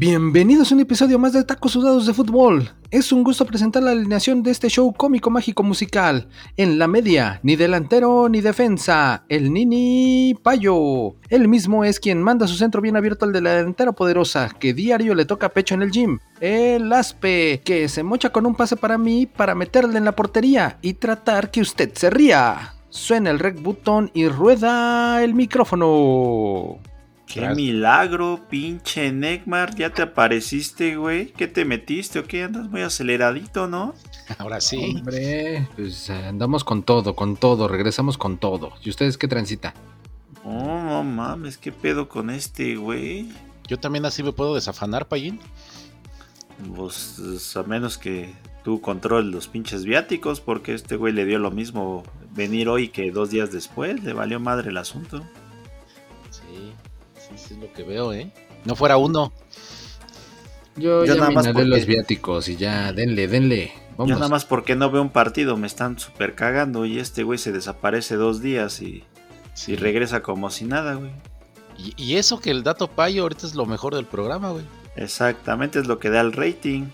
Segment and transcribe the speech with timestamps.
[0.00, 2.70] Bienvenidos a un episodio más de Tacos Sudados de Fútbol.
[2.90, 6.26] Es un gusto presentar la alineación de este show cómico mágico musical.
[6.56, 11.16] En la media, ni delantero ni defensa, el Nini Payo.
[11.28, 15.14] Él mismo es quien manda su centro bien abierto al de la poderosa, que diario
[15.14, 16.18] le toca pecho en el gym.
[16.40, 20.78] El Aspe, que se mocha con un pase para mí para meterle en la portería
[20.80, 22.72] y tratar que usted se ría.
[22.88, 26.78] Suena el rec button y rueda el micrófono.
[27.32, 31.26] Qué milagro, pinche Neckmar, ya te apareciste, güey.
[31.32, 32.42] ¿Qué te metiste o qué?
[32.42, 33.94] Andas muy aceleradito, ¿no?
[34.38, 34.96] Ahora sí.
[34.96, 38.72] Hombre, pues andamos con todo, con todo, regresamos con todo.
[38.82, 39.74] ¿Y ustedes qué transita?
[40.44, 43.30] Oh, no mames, ¿qué pedo con este, güey?
[43.68, 45.38] Yo también así me puedo desafanar, Payín.
[46.74, 51.52] Pues a menos que tú controles los pinches viáticos, porque este güey le dio lo
[51.52, 52.02] mismo
[52.34, 55.24] venir hoy que dos días después, le valió madre el asunto.
[57.50, 58.30] Es lo que veo, ¿eh?
[58.64, 59.32] No fuera uno.
[60.76, 63.72] Yo, Yo ya nada más porque- los viáticos y ya, denle, denle.
[63.96, 64.08] Vamos.
[64.10, 67.38] Yo nada más porque no veo un partido, me están super cagando y este güey
[67.38, 69.04] se desaparece dos días y,
[69.52, 69.72] Sí.
[69.72, 71.10] y regresa como si nada, güey.
[71.76, 74.64] Y, y eso que el dato payo ahorita es lo mejor del programa, güey.
[74.96, 76.84] Exactamente es lo que da el rating.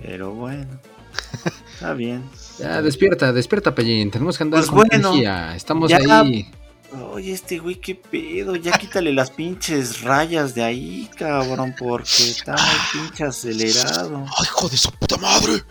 [0.00, 0.68] Pero bueno,
[1.74, 2.22] está bien.
[2.58, 4.10] Ya, despierta, despierta, Pellín.
[4.10, 5.56] Tenemos que andar Pues con bueno, energía.
[5.56, 6.48] Estamos ya- ahí.
[6.92, 8.56] Oye, este güey, qué pedo.
[8.56, 14.24] Ya quítale las pinches rayas de ahí, cabrón, porque está muy pinche acelerado.
[14.38, 15.62] ¡Ay, hijo de su puta madre!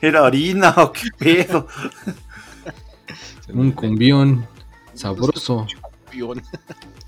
[0.00, 1.66] ¿Era orina o qué pedo?
[3.48, 4.46] Un cumbión
[4.94, 5.66] sabroso.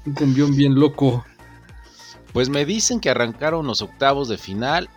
[0.06, 1.24] Un cumbión bien loco.
[2.32, 4.90] Pues me dicen que arrancaron los octavos de final.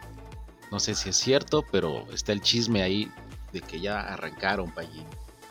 [0.72, 3.10] No sé si es cierto, pero está el chisme ahí
[3.54, 5.06] de que ya arrancaron, Payín.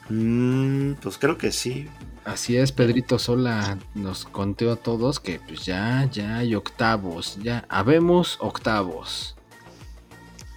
[0.09, 1.89] Mm, pues creo que sí.
[2.27, 7.39] Así es, Pedrito Sola nos conteó a todos que pues ya, ya hay octavos.
[7.43, 9.37] Ya, habemos octavos.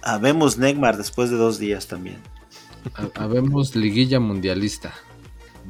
[0.02, 2.18] Habemos Neymar después de dos días también.
[2.94, 4.92] Ha- Habemos liguilla mundialista.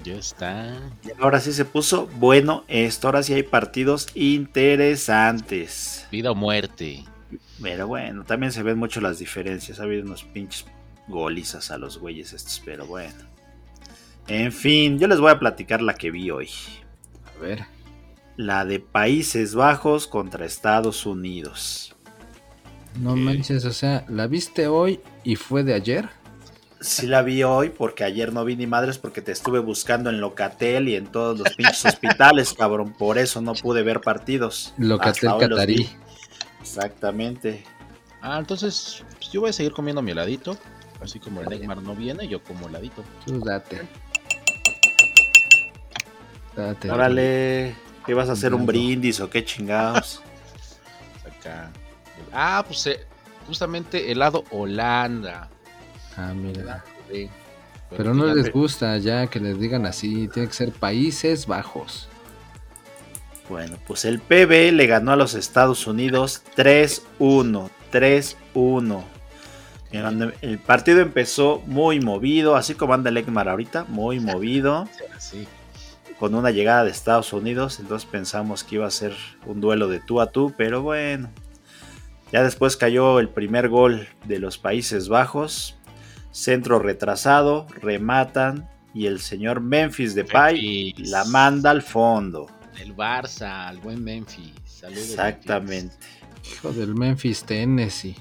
[0.03, 0.75] Ya está.
[1.05, 3.09] Y ahora sí se puso bueno esto.
[3.09, 6.07] Ahora sí hay partidos interesantes.
[6.11, 7.05] Vida o muerte.
[7.61, 9.81] Pero bueno, también se ven mucho las diferencias.
[9.81, 10.65] Ha habido unos pinches
[11.09, 13.29] golizas a los güeyes estos, pero bueno.
[14.29, 16.49] En fin, yo les voy a platicar la que vi hoy.
[17.37, 17.65] A ver.
[18.37, 21.95] La de Países Bajos contra Estados Unidos.
[22.99, 23.19] No Ok.
[23.19, 26.09] manches, o sea, ¿la viste hoy y fue de ayer?
[26.81, 30.21] Sí la vi hoy porque ayer no vi ni madres porque te estuve buscando en
[30.21, 32.95] Locatel y en todos los pinches hospitales, cabrón.
[32.95, 34.73] Por eso no pude ver partidos.
[34.79, 35.91] Locatel Catarí.
[36.61, 37.65] Exactamente.
[38.23, 40.57] Ah, entonces pues yo voy a seguir comiendo mi heladito.
[41.03, 43.03] Así como el Neymar no viene, yo como heladito.
[43.27, 43.83] Tú date.
[46.61, 46.91] Date.
[46.91, 47.75] Órale,
[48.07, 48.55] ¿qué vas a hacer?
[48.55, 50.23] ¿Un brindis o qué chingados?
[51.41, 51.71] Acá.
[52.33, 53.01] Ah, pues eh,
[53.47, 55.49] justamente helado Holanda.
[56.17, 56.85] Ah, mira.
[57.11, 57.29] Sí.
[57.97, 62.09] Pero no les gusta ya que les digan así, tiene que ser Países Bajos.
[63.49, 67.69] Bueno, pues el PB le ganó a los Estados Unidos 3-1.
[67.93, 69.03] 3-1.
[69.91, 74.89] El el partido empezó muy movido, así como anda el Ekmar ahorita, muy movido,
[75.19, 75.49] Sí.
[76.21, 77.81] Con una llegada de Estados Unidos.
[77.81, 79.17] Entonces pensamos que iba a ser
[79.47, 81.31] un duelo de tú a tú, pero bueno.
[82.31, 85.79] Ya después cayó el primer gol de los Países Bajos.
[86.31, 91.09] Centro retrasado, rematan y el señor Memphis Depay Memphis.
[91.11, 92.49] la manda al fondo.
[92.79, 94.53] El Barça, el buen Memphis.
[94.67, 95.97] Saludos, Exactamente.
[96.53, 98.15] Hijo del Memphis Tennessee.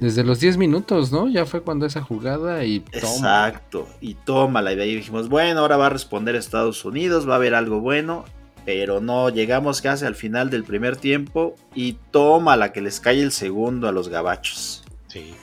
[0.00, 1.28] Desde los 10 minutos, ¿no?
[1.28, 2.98] Ya fue cuando esa jugada y toma.
[2.98, 3.86] Exacto.
[4.00, 4.86] Y toma la idea.
[4.86, 8.24] Y dijimos, bueno, ahora va a responder Estados Unidos, va a haber algo bueno.
[8.64, 13.20] Pero no, llegamos casi al final del primer tiempo y toma la que les cae
[13.20, 14.84] el segundo a los gabachos.
[15.08, 15.34] Sí.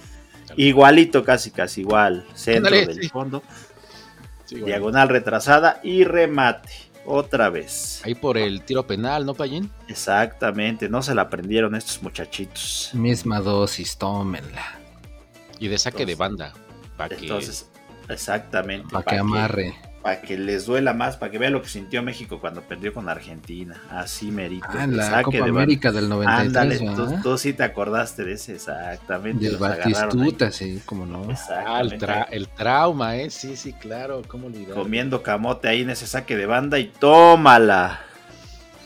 [0.56, 2.25] Igualito, casi, casi igual.
[2.34, 3.09] Centro del sí.
[3.09, 3.44] fondo,
[4.45, 6.72] Sí, diagonal retrasada y remate.
[7.09, 8.01] Otra vez.
[8.04, 9.71] Ahí por el tiro penal, ¿no, Payín?
[9.88, 12.89] Exactamente, no se la aprendieron estos muchachitos.
[12.94, 14.77] Misma dosis, tómenla.
[15.57, 16.54] Y de saque de Entonces- banda.
[16.98, 17.69] Para que Entonces,
[18.09, 18.89] exactamente.
[18.92, 19.75] Para que amarre.
[20.07, 23.09] Para que les duela más, para que vean lo que sintió México cuando perdió con
[23.09, 23.75] Argentina.
[23.92, 24.65] Así merito.
[24.69, 25.50] Ah, en la Saque Copa de.
[25.50, 29.44] América del 93, Ándale, tú, tú sí te acordaste de ese, exactamente.
[29.44, 30.01] Y el los agarraron ahí.
[30.04, 31.24] Batistuta, sí, como no.
[31.24, 32.06] Ah, el, Exactamente.
[32.06, 33.30] tra- el trauma, ¿eh?
[33.30, 34.21] Sí, sí, claro.
[34.30, 34.75] ¿Cómo olvidar?
[34.75, 38.00] Comiendo camote ahí en ese saque de banda y tómala.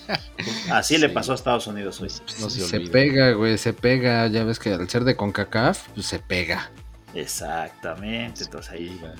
[0.71, 2.09] Así le pasó a Estados Unidos hoy.
[2.39, 4.25] No se, se pega, güey, se pega.
[4.25, 6.71] Ya ves que al ser de CONCACAF, pues se pega.
[7.13, 9.11] Exactamente, entonces ahí güey.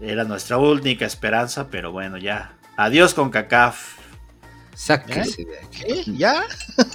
[0.00, 2.56] Era nuestra única esperanza, pero bueno, ya.
[2.76, 3.96] Adiós con CACAF.
[4.74, 6.04] Sáquese de aquí.
[6.04, 6.12] ¿Qué?
[6.18, 6.44] ¿Ya?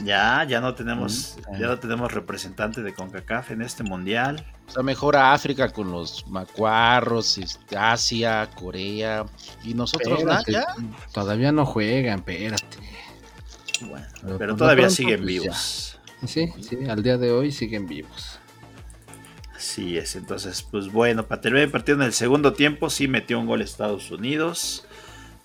[0.03, 4.45] Ya, ya no tenemos, ya no tenemos representante de CONCACAF en este mundial.
[4.67, 9.25] O sea, mejora África con los macuarros, este, Asia, Corea.
[9.63, 11.11] Y nosotros nada, Espérate, ya.
[11.11, 12.77] Todavía no juegan, espérate.
[13.81, 14.05] Bueno,
[14.37, 15.99] Pero todavía pronto, siguen pues, vivos.
[16.27, 18.39] Sí, sí, al día de hoy siguen vivos.
[19.61, 23.39] Así es, entonces, pues bueno, para terminar el partido en el segundo tiempo, sí metió
[23.39, 24.87] un gol Estados Unidos.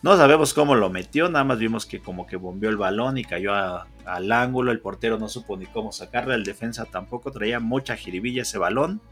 [0.00, 3.24] No sabemos cómo lo metió, nada más vimos que como que bombeó el balón y
[3.24, 4.72] cayó a- al ángulo.
[4.72, 9.02] El portero no supo ni cómo sacarla, el defensa tampoco traía mucha jiribilla ese balón.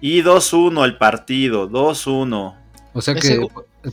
[0.00, 2.54] Y 2-1 el partido, 2-1.
[2.92, 3.44] O sea que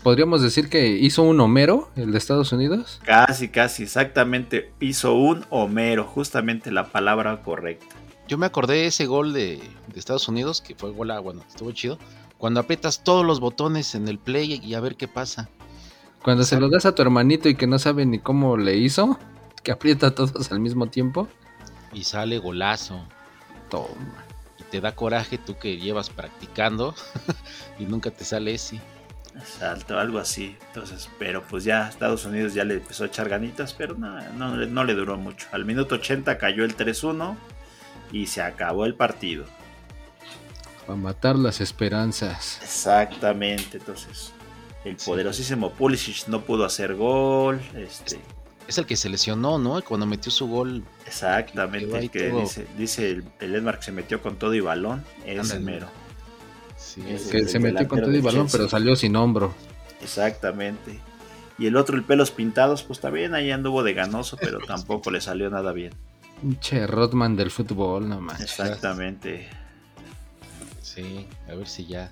[0.03, 3.01] podríamos decir que hizo un Homero, el de Estados Unidos.
[3.03, 4.73] Casi, casi, exactamente.
[4.79, 7.95] Hizo un Homero, justamente la palabra correcta.
[8.27, 11.71] Yo me acordé de ese gol de, de Estados Unidos, que fue gol, bueno, estuvo
[11.71, 11.97] chido.
[12.37, 15.49] Cuando aprietas todos los botones en el play y a ver qué pasa.
[16.23, 19.19] Cuando se lo das a tu hermanito y que no sabe ni cómo le hizo,
[19.61, 21.27] que aprieta a todos al mismo tiempo.
[21.93, 23.05] Y sale golazo.
[23.69, 24.23] Toma.
[24.59, 26.95] Y te da coraje tú que llevas practicando
[27.79, 28.79] y nunca te sale ese.
[29.35, 30.55] Exacto, algo así.
[30.67, 34.55] Entonces, pero pues ya Estados Unidos ya le empezó a echar ganitas, pero no, no,
[34.55, 35.47] le- no le duró mucho.
[35.51, 37.35] Al minuto 80 cayó el 3-1
[38.13, 39.43] y se acabó el partido.
[40.87, 42.59] Para matar las esperanzas.
[42.63, 44.31] Exactamente, entonces
[44.85, 45.05] el Sí.
[45.09, 47.59] poderosísimo Pulisic no pudo hacer gol.
[47.75, 48.19] Este,
[48.67, 49.81] Es el que se lesionó, ¿no?
[49.81, 50.83] Cuando metió su gol.
[51.05, 55.03] exactamente, el que dice, dice el, el Edmar que se metió con todo y balón,
[55.25, 55.59] ese Ándale.
[55.59, 55.87] mero.
[56.77, 57.01] Sí.
[57.31, 59.53] Que el se metió con todo y balón, pero salió sin hombro.
[60.01, 60.99] Exactamente.
[61.57, 65.21] Y el otro, el pelos pintados, pues también ahí anduvo de ganoso, pero tampoco le
[65.21, 65.93] salió nada bien.
[66.59, 68.59] Che, Rodman del fútbol, no manches.
[68.59, 69.47] Exactamente.
[70.81, 72.11] Sí, a ver si ya.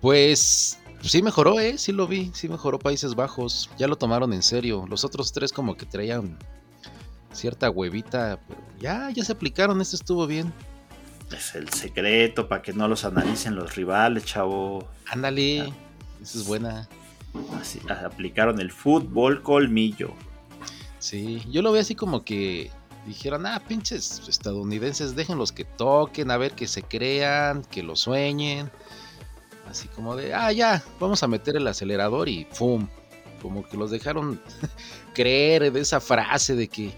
[0.00, 1.78] Pues sí mejoró, ¿eh?
[1.78, 3.70] Sí lo vi, sí mejoró Países Bajos.
[3.78, 4.84] Ya lo tomaron en serio.
[4.88, 6.38] Los otros tres como que traían
[7.32, 10.52] cierta huevita, pero ya, ya se aplicaron, este estuvo bien.
[11.30, 14.86] Es el secreto para que no los analicen los rivales, chavo.
[15.06, 15.72] Ándale,
[16.20, 16.88] esa es buena.
[17.58, 20.12] Así, aplicaron el fútbol colmillo.
[20.98, 22.70] Sí, yo lo veo así como que
[23.06, 28.70] dijeron, ah, pinches estadounidenses, déjenlos que toquen, a ver que se crean, que lo sueñen.
[29.68, 32.88] Así como de, ah, ya, vamos a meter el acelerador y ¡fum!
[33.40, 34.40] Como que los dejaron
[35.14, 36.94] creer de esa frase de que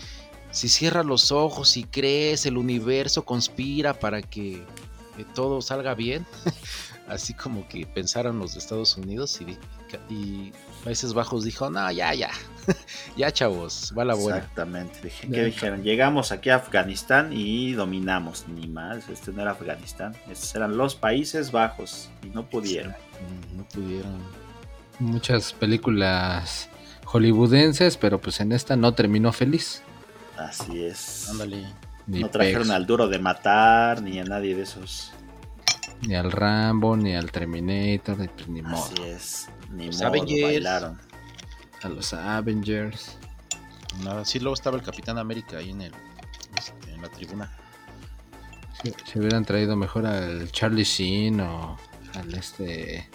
[0.50, 4.64] si cierras los ojos y crees, el universo conspira para que,
[5.16, 6.26] que todo salga bien.
[7.08, 9.58] Así como que pensaron los de Estados Unidos y,
[10.12, 10.52] y
[10.84, 12.30] Países Bajos dijo, no, ya, ya,
[13.16, 14.38] ya chavos, va la buena.
[14.38, 15.12] Exactamente.
[15.32, 15.82] ¿Qué dijeron?
[15.82, 18.46] Llegamos aquí a Afganistán y dominamos.
[18.48, 20.14] Ni más, este no era Afganistán.
[20.30, 22.94] Estos eran los Países Bajos y no pudieron.
[23.56, 24.18] No pudieron.
[24.98, 26.68] Muchas películas
[27.04, 29.82] hollywoodenses, pero pues en esta no terminó feliz.
[30.36, 31.28] Así es.
[31.30, 31.64] Ándale.
[32.06, 35.12] Ni, No trajeron Pex, al duro de matar ni a nadie de esos.
[36.02, 38.84] ni al Rambo, ni al Terminator, pues ni modo.
[38.84, 39.48] Así es.
[39.70, 40.42] Ni Los modo, Avengers.
[40.42, 40.98] bailaron.
[41.84, 43.16] A los Avengers.
[44.02, 45.92] Nada, sí, luego estaba el Capitán América ahí en el
[46.58, 47.52] este, en la tribuna.
[48.82, 51.78] Si, si hubieran traído mejor al Charlie Sheen o
[52.14, 53.08] al este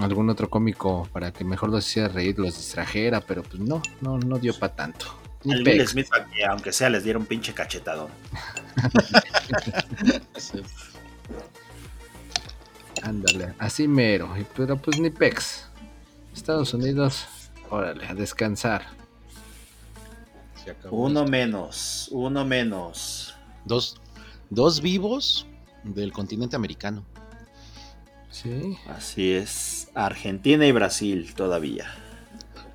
[0.00, 4.16] algún otro cómico para que mejor los hiciera reír, los distrajera, pero pues no, no,
[4.18, 5.06] no dio para tanto.
[5.48, 5.86] Al Will.
[5.86, 8.08] Smith, para que aunque sea, les diera un pinche cachetadón.
[10.36, 10.62] Sí.
[13.02, 14.36] Ándale, así mero.
[14.36, 15.66] y- Pero pues ni Pex.
[16.34, 17.26] Estados Unidos,
[17.70, 18.82] órale, a descansar.
[20.54, 21.30] Se acabó Uno esto.
[21.30, 23.34] menos, uno menos.
[23.64, 24.00] Dos,
[24.50, 25.46] dos vivos
[25.84, 27.04] del continente americano.
[28.30, 28.76] Sí.
[28.86, 29.90] Así es.
[29.94, 31.86] Argentina y Brasil todavía.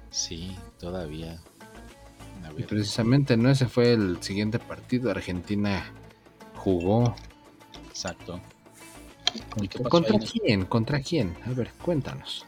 [0.10, 1.40] Sí, todavía.
[2.58, 5.10] Y precisamente no ese fue el siguiente partido.
[5.12, 5.86] Argentina
[6.56, 7.16] jugó.
[7.90, 8.42] exacto.
[9.50, 10.66] ¿Contra, ¿contra quién?
[10.66, 11.38] ¿Contra quién?
[11.46, 12.46] A ver, cuéntanos.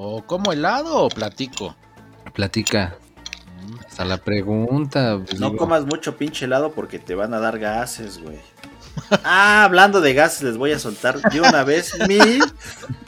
[0.00, 1.74] ¿O como helado o platico?
[2.32, 2.96] Platica.
[3.66, 5.18] Mm, Hasta la pregunta.
[5.26, 8.38] pues, No digo, comas mucho pinche helado porque te van a dar gases, güey.
[9.24, 12.18] Ah, hablando de gases, les voy a soltar de una vez mi,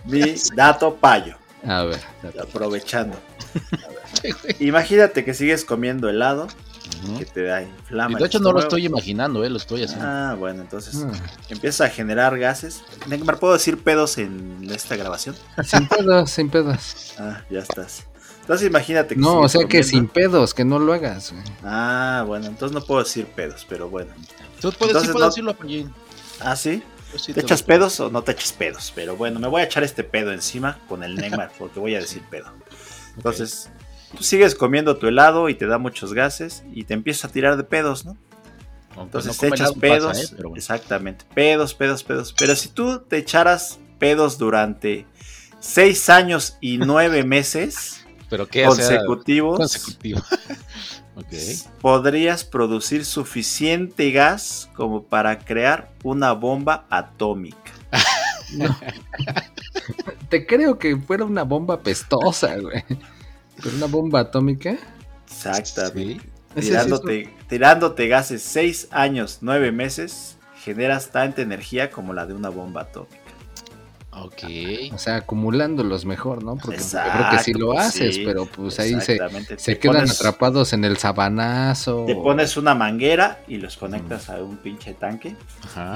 [0.04, 1.36] mi dato payo.
[1.64, 2.00] A ver,
[2.42, 3.16] Aprovechando.
[4.60, 6.48] Imagínate que sigues comiendo helado
[7.18, 8.18] que te da inflama.
[8.18, 10.06] Y de hecho no lo estoy imaginando, eh, lo estoy haciendo.
[10.06, 11.12] Ah, bueno, entonces ah,
[11.48, 12.82] empieza a generar gases.
[13.06, 15.34] Neymar, ¿puedo decir pedos en esta grabación?
[15.64, 17.14] sin pedos, sin pedos.
[17.18, 18.04] Ah, ya estás.
[18.42, 21.32] Entonces imagínate que No, o sea que sin pedos, que no lo hagas.
[21.32, 21.44] güey.
[21.62, 24.10] Ah, bueno, entonces no puedo decir pedos, pero bueno.
[24.60, 25.94] Tú puedes, entonces sí puedes no- decirlo, Pallín.
[26.40, 26.82] Ah, sí.
[27.34, 28.92] ¿Te echas pedos o no te echas pedos?
[28.94, 31.98] Pero bueno, me voy a echar este pedo encima con el Neymar porque voy a
[32.00, 32.52] decir pedo.
[33.16, 33.68] Entonces,
[34.16, 37.56] tú sigues comiendo tu helado y te da muchos gases y te empiezas a tirar
[37.56, 38.16] de pedos, ¿no?
[38.96, 40.36] Entonces te echas pedos, ¿eh?
[40.56, 42.34] exactamente, pedos, pedos, pedos.
[42.36, 45.06] Pero si tú te echaras pedos durante
[45.60, 50.22] seis años y nueve meses ¿Pero qué, consecutivos, consecutivo.
[51.80, 57.72] podrías producir suficiente gas como para crear una bomba atómica.
[60.28, 62.84] Te creo que fuera una bomba pestosa, güey.
[63.62, 64.76] Pero una bomba atómica.
[65.26, 66.28] Exactamente.
[66.54, 72.82] Tirándote, tirándote gases 6 años, 9 meses, generas tanta energía como la de una bomba
[72.82, 73.16] atómica.
[74.12, 74.42] Ok.
[74.92, 76.56] O sea, acumulándolos mejor, ¿no?
[76.56, 79.18] Porque creo que sí lo haces, pero pues ahí se,
[79.56, 82.04] se quedan atrapados en el sabanazo.
[82.06, 85.36] Te pones una manguera y los conectas a un pinche tanque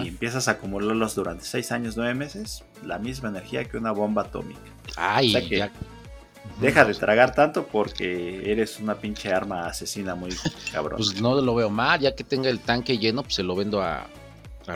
[0.02, 4.23] y empiezas a acumularlos durante 6 años, 9 meses, la misma energía que una bomba
[4.23, 4.61] atómica.
[4.97, 5.73] Ay, ya
[6.60, 10.30] Deja de tragar tanto porque eres una pinche arma asesina muy
[10.72, 10.98] cabrón.
[10.98, 13.82] Pues no lo veo mal, ya que tenga el tanque lleno, pues se lo vendo
[13.82, 14.06] a,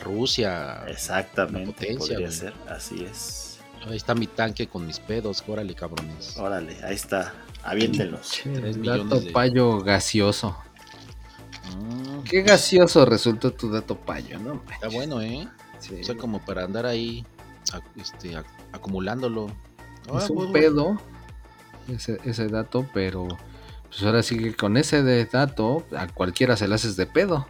[0.03, 0.85] Rusia.
[0.87, 3.59] Exactamente, podría ser, así es.
[3.87, 6.37] Ahí está mi tanque con mis pedos, órale cabrones.
[6.37, 7.33] Órale, ahí está,
[7.63, 8.45] aviéntenlos.
[8.45, 10.59] El dato payo gaseoso.
[11.75, 12.23] Mm.
[12.25, 14.63] Qué gaseoso resultó tu dato payo, ¿no?
[14.71, 15.49] Está bueno, ¿eh?
[15.79, 17.25] O sea, como para andar ahí
[17.97, 18.37] este,
[18.73, 19.47] acumulándolo.
[20.19, 21.01] es un pedo
[21.89, 23.29] ese, dato, pero
[23.89, 27.47] pues ahora sí que con ese de dato a cualquiera se le haces de pedo.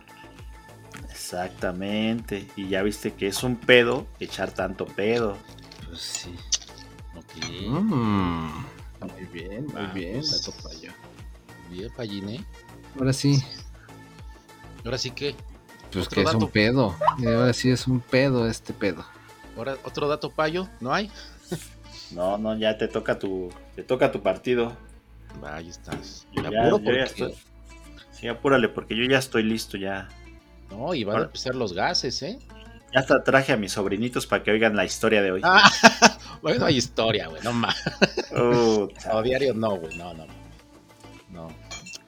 [1.10, 2.48] Exactamente.
[2.56, 5.36] Y ya viste que es un pedo echar tanto pedo.
[5.86, 6.34] Pues sí.
[7.50, 8.64] Mm.
[9.00, 10.92] muy bien, muy bien, dato payo.
[11.70, 12.44] Bien, Palline.
[12.98, 13.42] Ahora sí.
[14.84, 15.34] Ahora sí que.
[15.92, 16.94] Pues que es un pedo.
[17.18, 19.04] ahora sí es un pedo este pedo.
[19.56, 21.10] Ahora, otro dato payo, ¿no hay?
[22.10, 24.76] No, no, ya te toca tu, te toca tu partido.
[25.40, 26.26] Ahí estás.
[26.32, 27.34] Yo ya, apuro porque...
[28.10, 30.08] Sí, apúrale, porque yo ya estoy listo ya.
[30.68, 32.40] No, y van a empezar los gases, ¿eh?
[32.92, 35.42] Ya hasta traje a mis sobrinitos para que oigan la historia de hoy.
[35.44, 35.70] Ah,
[36.42, 37.80] bueno, hay historia, güey, no más.
[38.36, 40.26] o diario no, güey, no, no.
[41.30, 41.48] No.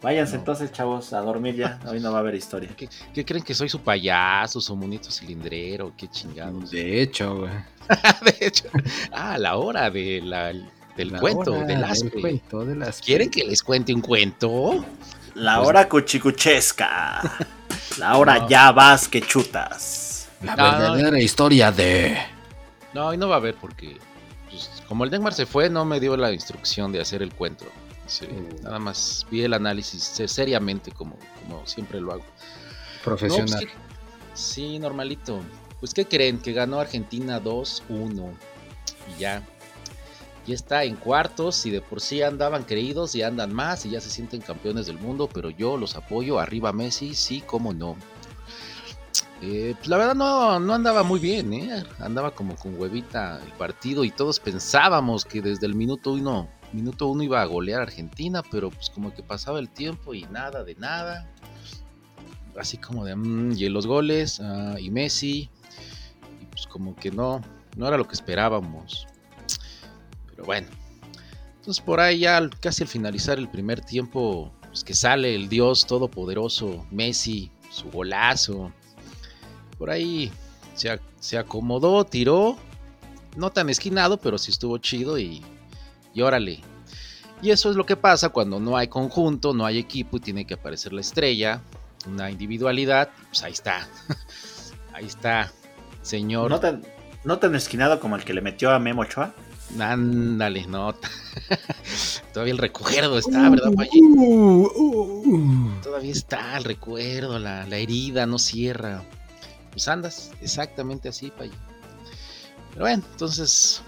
[0.03, 1.79] Váyanse entonces, chavos, a dormir ya.
[1.87, 2.71] Hoy no va a haber historia.
[2.77, 5.93] ¿Qué, creen que soy su payaso, su monito cilindrero?
[5.97, 6.73] Qué chingados.
[6.73, 7.53] De hecho, güey.
[8.41, 8.69] de hecho.
[9.13, 10.53] Ah, la hora de la,
[11.01, 12.67] del cuento, de las cuento
[13.05, 14.85] ¿Quieren que les cuente un cuento?
[15.35, 17.23] La pues hora cuchicuchesca.
[17.99, 20.29] La hora ya vas que chutas.
[20.43, 22.19] La verdadera historia de.
[22.93, 23.97] No, y no va a haber porque.
[24.49, 27.67] Pues, como el Dengmar se fue, no me dio la instrucción de hacer el cuento.
[28.23, 28.65] Mm.
[28.65, 32.25] nada más vi el análisis seriamente como, como siempre lo hago.
[33.05, 33.61] Profesional.
[33.63, 33.71] Pues,
[34.35, 35.41] sí, normalito.
[35.79, 36.39] Pues ¿qué creen?
[36.39, 38.33] Que ganó Argentina 2-1
[39.17, 39.43] y ya.
[40.47, 44.01] Ya está en cuartos y de por sí andaban creídos y andan más y ya
[44.01, 46.39] se sienten campeones del mundo, pero yo los apoyo.
[46.39, 47.97] Arriba Messi, sí, cómo no.
[49.43, 51.85] Eh, pues la verdad no, no andaba muy bien, ¿eh?
[51.99, 57.09] andaba como con huevita el partido y todos pensábamos que desde el minuto uno minuto
[57.09, 60.75] uno iba a golear Argentina, pero pues como que pasaba el tiempo y nada de
[60.77, 61.29] nada.
[62.57, 65.49] Así como de, mm, y los goles, ah, y Messi,
[66.41, 67.41] y pues como que no,
[67.77, 69.07] no era lo que esperábamos.
[70.41, 70.69] Pero bueno,
[71.59, 75.87] entonces por ahí ya casi al finalizar el primer tiempo, pues que sale el Dios
[75.87, 78.73] Todopoderoso, Messi, su golazo.
[79.77, 80.33] Por ahí
[80.75, 82.57] se, se acomodó, tiró,
[83.37, 85.43] no tan esquinado, pero sí estuvo chido y
[86.15, 86.61] y órale.
[87.43, 90.47] Y eso es lo que pasa cuando no hay conjunto, no hay equipo y tiene
[90.47, 91.61] que aparecer la estrella,
[92.07, 93.87] una individualidad, pues ahí está.
[94.95, 95.53] ahí está,
[96.01, 96.51] señor.
[96.51, 96.83] ¿No tan,
[97.25, 99.35] ¿No tan esquinado como el que le metió a Memo Ochoa?
[99.79, 100.95] Ándale, no.
[102.33, 105.81] Todavía el recuerdo está, ¿verdad, uh, uh, uh.
[105.83, 109.05] Todavía está el recuerdo, la, herida no cierra.
[109.71, 111.51] Pues andas exactamente así, Pay.
[112.71, 113.83] Pero bueno, entonces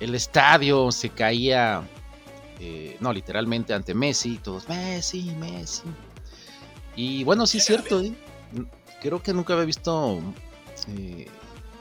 [0.00, 1.82] el estadio se caía,
[2.60, 5.82] eh, no, literalmente ante Messi, todos, Messi, Messi.
[6.96, 8.14] Y bueno, sí es cierto, ¿eh?
[9.00, 10.20] creo que nunca había visto
[10.88, 11.26] eh,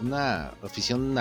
[0.03, 1.15] una afición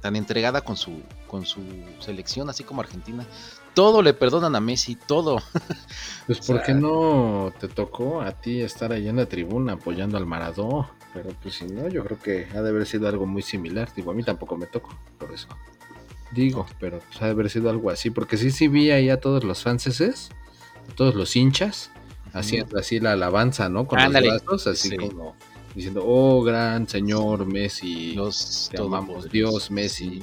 [0.00, 1.60] tan entregada con su, con su
[1.98, 3.26] selección, así como Argentina.
[3.74, 5.42] Todo le perdonan a Messi, todo.
[6.26, 10.26] Pues ¿por qué no te tocó a ti estar ahí en la tribuna apoyando al
[10.26, 10.90] Maradó?
[11.14, 13.88] Pero pues si no, yo creo que ha de haber sido algo muy similar.
[13.96, 15.48] Digo, a mí tampoco me tocó, por eso.
[16.30, 19.20] Digo, pero pues, ha de haber sido algo así, porque sí, sí vi ahí a
[19.20, 20.28] todos los franceses,
[20.90, 21.90] a todos los hinchas,
[22.34, 23.86] haciendo así la alabanza, ¿no?
[23.86, 25.34] Con los brazos, así como
[25.78, 30.22] diciendo, oh, gran señor Messi, los, te amamos, Dios Messi.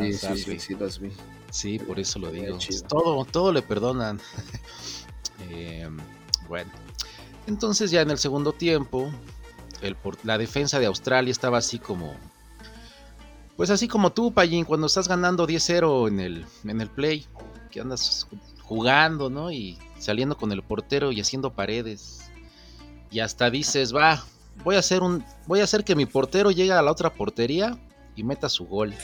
[0.00, 1.10] Sí, sí, sí, sí, los vi.
[1.50, 2.58] Sí, por eso lo digo.
[2.88, 4.20] Todo, todo le perdonan.
[5.50, 5.86] Eh,
[6.48, 6.70] bueno,
[7.46, 9.12] entonces ya en el segundo tiempo,
[9.82, 12.16] el, la defensa de Australia estaba así como...
[13.54, 17.26] Pues así como tú, Payín, cuando estás ganando 10-0 en el, en el play,
[17.70, 18.26] que andas
[18.62, 19.52] jugando, ¿no?
[19.52, 22.30] Y saliendo con el portero y haciendo paredes.
[23.10, 24.24] Y hasta dices, va,
[24.64, 27.78] voy a hacer un, voy a hacer que mi portero llegue a la otra portería
[28.14, 28.94] y meta su gol.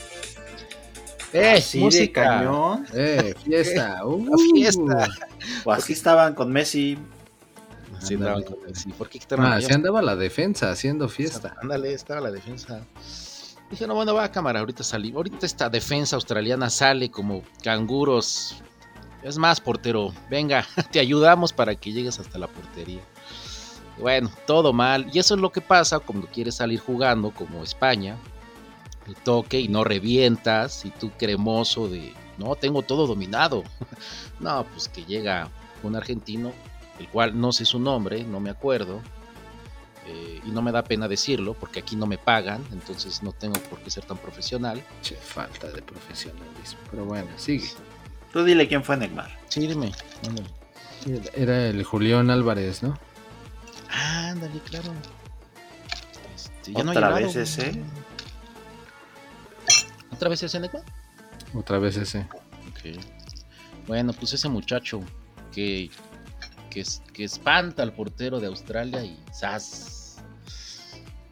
[1.33, 1.63] ¡Eh!
[1.75, 2.23] música.
[2.23, 2.85] cañón.
[2.93, 3.33] ¡Eh!
[3.43, 4.05] Fiesta.
[4.05, 4.37] Uh.
[4.53, 5.07] fiesta.
[5.65, 6.97] O así estaban con Messi.
[7.97, 8.91] Así andaban con Messi.
[8.91, 11.55] ¿Por qué ah, así andaba la defensa haciendo fiesta.
[11.61, 12.85] Ándale, estaba la defensa.
[13.69, 15.11] Dije, no, bueno, va a cámara, ahorita salí.
[15.13, 18.61] Ahorita esta defensa australiana sale como canguros.
[19.23, 23.01] Es más, portero, venga, te ayudamos para que llegues hasta la portería.
[23.99, 25.07] Bueno, todo mal.
[25.13, 28.17] Y eso es lo que pasa cuando quieres salir jugando como España,
[29.07, 33.63] el toque y no revientas y tú cremoso de, no, tengo todo dominado.
[34.39, 35.49] no, pues que llega
[35.83, 36.51] un argentino,
[36.99, 39.01] el cual no sé su nombre, no me acuerdo,
[40.05, 43.59] eh, y no me da pena decirlo porque aquí no me pagan, entonces no tengo
[43.69, 44.83] por qué ser tan profesional.
[45.01, 47.69] Che, falta de profesionalismo, pero bueno, sigue.
[48.31, 49.37] Tú dile quién fue Neymar.
[49.47, 49.91] Sí, dime.
[51.35, 52.97] Era el Julián Álvarez, ¿no?
[54.33, 54.91] Ándale, claro.
[56.35, 57.81] Este, ya ¿Otra vez ese?
[60.11, 60.81] ¿Otra vez ese, Neco?
[61.53, 62.27] Otra vez ese.
[63.87, 64.99] Bueno, pues ese muchacho
[65.53, 65.89] que,
[66.69, 70.21] que, que espanta al portero de Australia y ¡zas!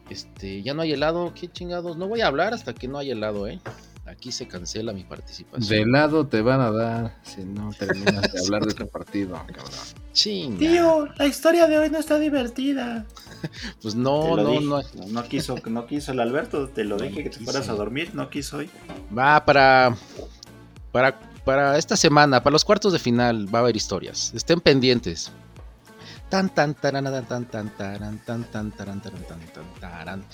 [0.08, 1.96] Este, ya no hay helado, qué chingados.
[1.96, 3.60] No voy a hablar hasta que no haya helado, ¿eh?
[4.22, 5.68] Aquí se cancela mi participación.
[5.68, 9.66] De helado te van a dar si no terminas de hablar de este partido, cabrón.
[10.12, 10.58] Chinga.
[10.60, 13.04] Tío, la historia de hoy no está divertida.
[13.82, 15.24] Pues no, no, no, no.
[15.24, 18.58] quiso, no quiso el Alberto, te lo dije que te fueras a dormir, no quiso
[18.58, 18.70] hoy.
[19.18, 19.96] Va para,
[20.92, 24.32] para, para esta semana, para los cuartos de final va a haber historias.
[24.36, 25.32] Estén pendientes.
[26.28, 30.24] Tan tan tan tan tan tan tan tan tan tan tan tan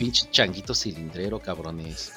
[0.00, 2.14] Pinche changuito cilindrero, cabrones.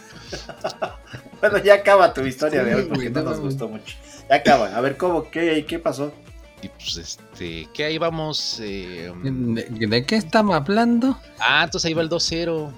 [1.41, 3.97] bueno, ya acaba tu historia de hoy porque no nos gustó mucho.
[4.29, 4.73] Ya acaba.
[4.73, 5.29] A ver, ¿cómo?
[5.29, 6.13] ¿Qué, qué pasó?
[6.61, 8.61] Y pues este, ¿qué ahí vamos?
[8.61, 11.19] Eh, ¿De, qué estamos hablando?
[11.37, 12.71] Ah, entonces ahí va el 2-0.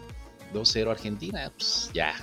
[0.55, 2.15] 2-0 Argentina, pues ya.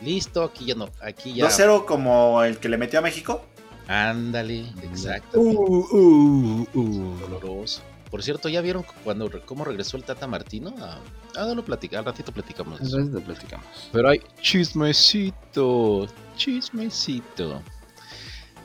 [0.00, 1.46] Listo, aquí ya no, aquí ya.
[1.46, 3.44] 2-0 como el que le metió a México.
[3.88, 5.40] Ándale, exacto.
[5.40, 7.18] Uh, uh, uh.
[7.18, 7.82] Doloroso.
[8.12, 10.74] Por cierto, ¿ya vieron cuando cómo regresó el Tata Martino?
[10.78, 10.98] Ah,
[11.34, 12.78] ah no lo platicamos, al ratito platicamos.
[12.78, 13.66] Al ratito platicamos.
[13.90, 17.62] Pero hay chismecito, chismecito.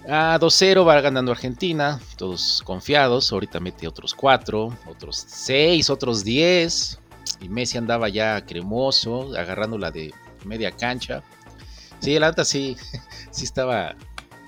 [0.06, 3.32] Ah, 2-0 va ganando Argentina, todos confiados.
[3.32, 7.00] Ahorita mete otros 4, otros 6, otros 10.
[7.40, 11.24] Y Messi andaba ya cremoso, agarrando la de media cancha.
[12.00, 12.76] Sí, el Anta sí,
[13.32, 13.96] sí estaba,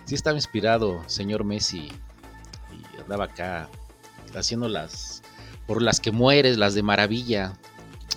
[0.03, 1.89] sí estaba inspirado, señor Messi.
[2.73, 3.69] Y andaba acá
[4.35, 5.21] haciendo las
[5.65, 7.53] por las que mueres, las de maravilla.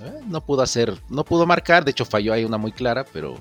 [0.03, 3.37] Eh, no pudo hacer, no pudo marcar, de hecho falló ahí una muy clara, pero,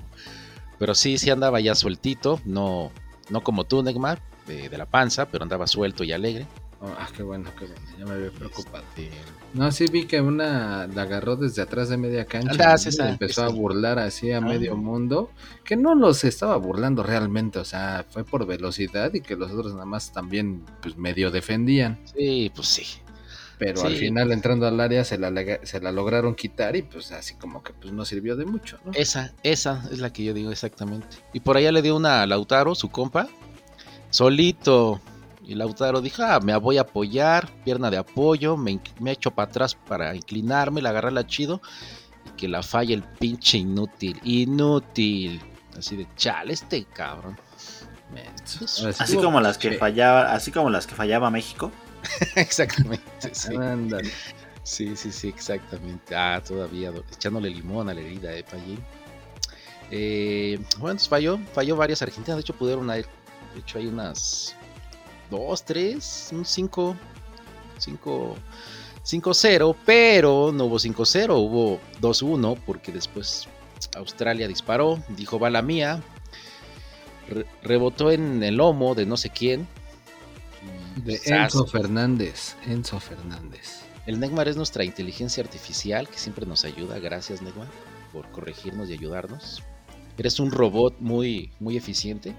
[0.78, 2.92] pero sí, sí andaba ya sueltito, no,
[3.30, 6.46] no como tú, Neymar, de, la panza, pero andaba suelto y alegre.
[6.84, 8.82] Oh, ah, qué bueno, qué bueno, ya me había preocupado.
[9.54, 13.48] No, sí vi que una la agarró desde atrás de media cancha y empezó a
[13.50, 14.40] burlar así a ah.
[14.40, 15.30] medio mundo,
[15.64, 19.74] que no los estaba burlando realmente, o sea, fue por velocidad y que los otros
[19.74, 22.00] nada más también pues medio defendían.
[22.16, 22.84] Sí, pues sí.
[23.58, 27.34] Pero al final entrando al área se la, se la lograron quitar y pues así
[27.34, 28.90] como que pues no sirvió de mucho, ¿no?
[28.92, 31.18] Esa, esa es la que yo digo exactamente.
[31.32, 33.28] Y por allá le dio una a Lautaro, su compa,
[34.10, 35.00] solito.
[35.44, 39.50] Y Lautaro dijo, ah, me voy a apoyar, pierna de apoyo, me, me echo para
[39.50, 41.60] atrás para inclinarme, la agarrarla chido.
[42.26, 45.42] Y que la falla el pinche inútil, inútil.
[45.76, 47.36] Así de, chale, este cabrón.
[48.98, 51.70] Así como las que fallaba, así como las que fallaba México.
[52.36, 53.54] exactamente, sí.
[54.64, 56.14] Sí, sí, sí, exactamente.
[56.14, 58.78] Ah, todavía echándole limón a la herida de Payín.
[59.90, 62.36] Eh, bueno, pues falló, falló varias argentinas.
[62.36, 63.06] De hecho, pudieron haber
[63.56, 64.54] hecho hay unas
[65.32, 66.96] dos, tres, un cinco,
[67.78, 68.36] cinco,
[69.04, 73.48] 5-0, pero no hubo 5-0, hubo 2-1 porque después
[73.96, 76.00] Australia disparó, dijo va la mía,
[77.64, 79.66] rebotó en el lomo de no sé quién
[80.96, 82.56] de Enzo Fernández.
[82.66, 83.80] Enzo Fernández.
[84.06, 86.98] El Negmar es nuestra inteligencia artificial que siempre nos ayuda.
[86.98, 87.68] Gracias, Negmar,
[88.12, 89.62] por corregirnos y ayudarnos.
[90.18, 92.34] Eres un robot muy, muy eficiente.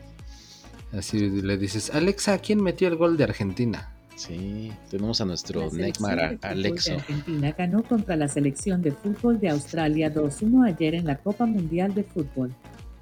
[0.98, 3.90] Así le dices, Alexa, ¿quién metió el gol de Argentina?
[4.16, 6.94] Sí, tenemos a nuestro Neymar Alexa.
[6.94, 11.96] Argentina ganó contra la selección de fútbol de Australia 2-1 ayer en la Copa Mundial
[11.96, 12.54] de Fútbol.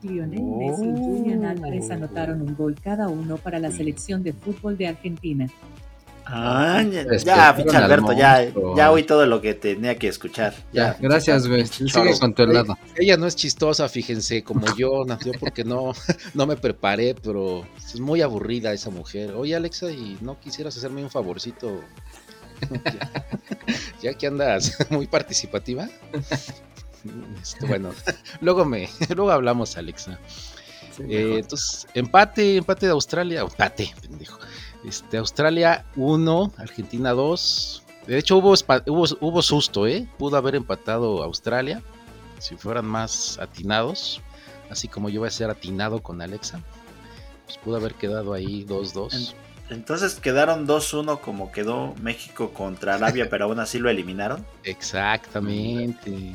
[0.04, 1.94] Lionel Messi y Julian Álvarez oh.
[1.94, 5.48] anotaron un gol cada uno para la selección de fútbol de Argentina.
[6.26, 10.54] Ah, ya, Este, ya, al Alberto, ya, ya oí todo lo que tenía que escuchar.
[10.72, 11.66] Ya, gracias, güey.
[11.66, 12.78] Sigue con tu helado.
[12.96, 15.94] Ella no es chistosa, fíjense, como yo, nació porque no,
[16.34, 19.32] no me preparé, pero es muy aburrida esa mujer.
[19.34, 21.82] Oye, Alexa, ¿y no quisieras hacerme un favorcito?
[22.84, 23.12] ya,
[24.02, 25.90] ya que andas muy participativa.
[27.42, 27.94] Este, bueno,
[28.42, 30.20] luego me, luego hablamos, Alexa.
[30.96, 34.40] Sí, Eh, entonces, empate, empate de Australia, empate, pendejo.
[34.84, 37.84] Este, Australia 1, Argentina 2.
[38.08, 38.54] De hecho, hubo,
[38.88, 40.08] hubo, hubo susto, ¿eh?
[40.18, 41.82] Pudo haber empatado Australia
[42.40, 44.22] si fueran más atinados.
[44.70, 46.62] Así como yo voy a ser atinado con Alexa.
[47.46, 49.34] Pues pudo haber quedado ahí 2-2.
[49.70, 54.46] Entonces quedaron 2-1 como quedó México contra Arabia, pero aún así lo eliminaron.
[54.64, 56.34] Exactamente.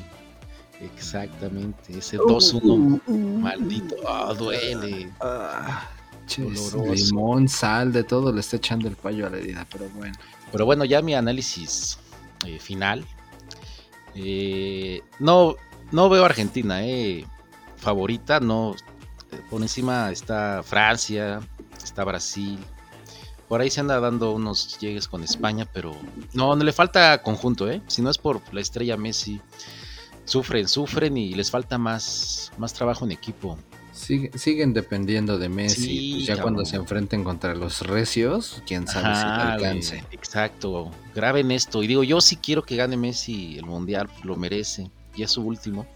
[0.80, 1.98] Exactamente.
[1.98, 3.00] Ese 2-1.
[3.06, 3.96] Uh, Maldito.
[4.06, 5.12] Ah, duele.
[5.20, 5.88] Ah,
[6.26, 10.14] ches, limón, sal, de todo le está echando el payo a la herida, pero bueno.
[10.52, 11.98] Pero bueno, ya mi análisis
[12.44, 13.04] eh, final.
[14.14, 15.56] Eh, no,
[15.92, 17.26] no veo a Argentina, eh,
[17.76, 18.40] favorita.
[18.40, 18.74] No,
[19.32, 21.40] eh, por encima está Francia,
[21.82, 22.58] está Brasil.
[23.48, 25.94] Por ahí se anda dando unos llegues con España, pero
[26.32, 27.80] no, no le falta conjunto, ¿eh?
[27.86, 29.40] Si no es por la estrella Messi,
[30.24, 33.56] sufren, sufren y les falta más, más trabajo en equipo.
[33.96, 35.80] Sigue- siguen dependiendo de Messi.
[35.82, 36.54] Sí, pues ya cabrón.
[36.54, 40.04] cuando se enfrenten contra los recios, quién sabe si alcance.
[40.10, 41.82] Exacto, graben esto.
[41.82, 45.42] Y digo, yo sí quiero que gane Messi el mundial, lo merece, y es su
[45.42, 45.86] último.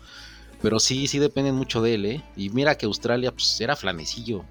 [0.63, 2.23] Pero sí, sí dependen mucho de él, ¿eh?
[2.37, 4.45] Y mira que Australia, pues era flanecillo.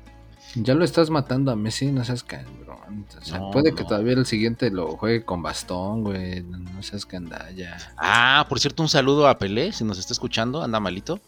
[0.56, 3.06] Ya lo estás matando a Messi, no seas cabrón.
[3.20, 6.42] O sea, No, puede que todavía el siguiente lo juegue con bastón, güey.
[6.42, 7.78] No, no seas candalla.
[7.98, 11.20] Ah, por cierto, un saludo a Pelé, si nos está escuchando, anda malito.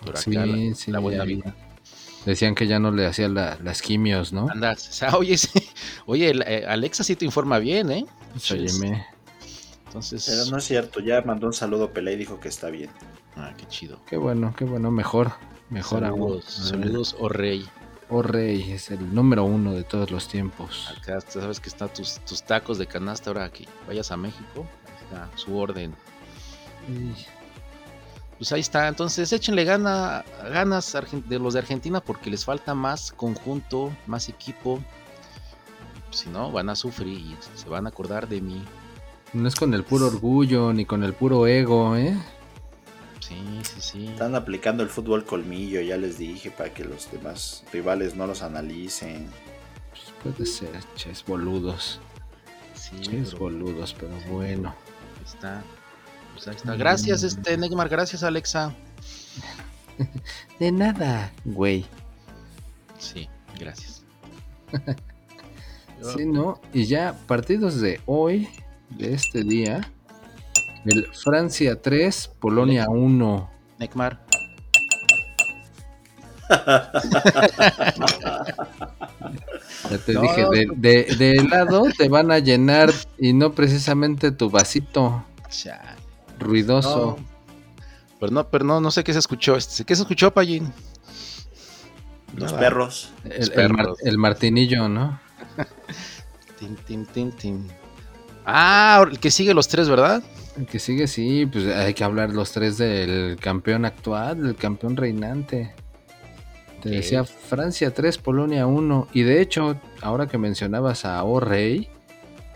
[0.00, 1.54] Por acá, Sí, la, sí, la buena vida.
[2.26, 4.48] Decían que ya no le hacía la- las quimios, ¿no?
[4.50, 5.50] Anda, o sea, oye, sí,
[6.06, 8.04] oye, el- eh, Alexa sí te informa bien, ¿eh?
[8.50, 9.06] Óyeme.
[9.86, 12.70] Entonces, Pero no es cierto, ya mandó un saludo a Pelé y dijo que está
[12.70, 12.90] bien.
[13.36, 14.00] ah, qué chido.
[14.06, 15.32] Qué bueno, qué bueno, mejor.
[15.70, 16.20] Mejor aún.
[16.20, 17.66] saludos, saludos, oh rey.
[18.12, 20.88] Oh Rey, es el número uno de todos los tiempos.
[20.98, 24.66] Acá tú sabes que están tus, tus tacos de canasta ahora que vayas a México.
[24.84, 25.94] Ahí está su orden.
[28.40, 28.88] Pues ahí está.
[28.88, 30.96] Entonces échenle gana, ganas
[31.28, 34.80] de los de Argentina porque les falta más conjunto, más equipo.
[36.10, 38.64] Si no, van a sufrir y se van a acordar de mí.
[39.34, 42.16] No es con el puro orgullo ni con el puro ego, ¿eh?
[43.20, 44.06] Sí, sí, sí.
[44.06, 48.40] Están aplicando el fútbol colmillo, ya les dije, para que los demás rivales no los
[48.40, 49.28] analicen.
[49.90, 52.00] Pues puede ser, ches boludos.
[52.74, 54.74] Sí, Ches pero boludos, pero bueno.
[55.18, 55.62] ahí está.
[56.40, 56.74] Pues ahí está.
[56.76, 57.88] Gracias, este Neymar.
[57.90, 58.74] Gracias, Alexa.
[60.58, 61.84] De nada, güey.
[62.98, 64.02] Sí, gracias.
[66.16, 66.58] Sí, ¿no?
[66.72, 68.48] Y ya partidos de hoy,
[68.88, 69.92] de este día.
[70.86, 73.50] El Francia 3, Polonia 1.
[73.78, 74.18] Neymar.
[79.90, 84.32] Ya te No, dije, de, de- de helado te van a llenar y no precisamente
[84.32, 85.99] tu vasito Chale.
[86.40, 87.16] Ruidoso.
[87.18, 87.30] No.
[88.18, 89.56] Pero no, pero no, no sé qué se escuchó.
[89.56, 90.72] Este, ¿Qué se escuchó, Pallín?
[92.36, 92.58] Los Nada.
[92.64, 93.12] perros.
[93.24, 93.98] El, Los el mar- perros.
[94.02, 95.20] el martinillo, ¿no?
[96.58, 97.66] Tin, tin, tin, tin.
[98.44, 100.22] Ah, el que sigue los tres, ¿verdad?
[100.58, 104.96] El que sigue, sí, pues hay que hablar los tres del campeón actual, del campeón
[104.96, 105.74] reinante.
[106.82, 109.08] Te decía Francia 3, Polonia 1.
[109.14, 111.88] Y de hecho, ahora que mencionabas a O Rey,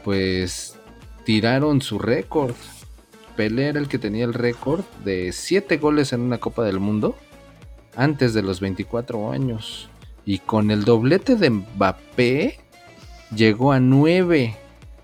[0.03, 0.77] pues
[1.25, 2.55] tiraron su récord.
[3.37, 7.17] Pelé era el que tenía el récord de 7 goles en una Copa del Mundo
[7.97, 9.89] antes de los 24 años.
[10.25, 12.59] Y con el doblete de Mbappé
[13.35, 14.57] llegó a 9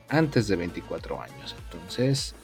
[0.09, 1.57] antes de 24 años.
[1.65, 2.35] Entonces,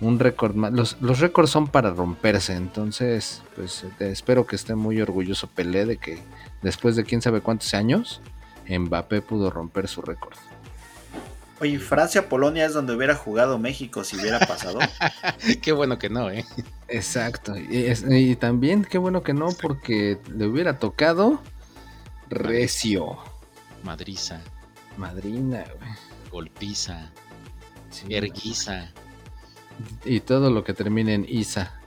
[0.00, 0.72] un récord más.
[0.72, 2.54] Los, los récords son para romperse.
[2.54, 6.18] Entonces, pues espero que esté muy orgulloso Pelé de que
[6.62, 8.20] después de quién sabe cuántos años,
[8.68, 10.36] Mbappé pudo romper su récord.
[11.60, 14.78] Oye, Francia-Polonia es donde hubiera jugado México si hubiera pasado.
[15.62, 16.44] Qué bueno que no, ¿eh?
[16.86, 17.56] Exacto.
[17.58, 21.40] Y, es- y también, qué bueno que no, porque le hubiera tocado
[22.28, 23.18] Recio.
[23.82, 24.40] Madriza,
[24.96, 25.90] Madrina, güey.
[26.30, 27.10] golpiza,
[27.90, 28.92] Sí, erguiza.
[30.04, 31.80] Y todo lo que termine en Isa.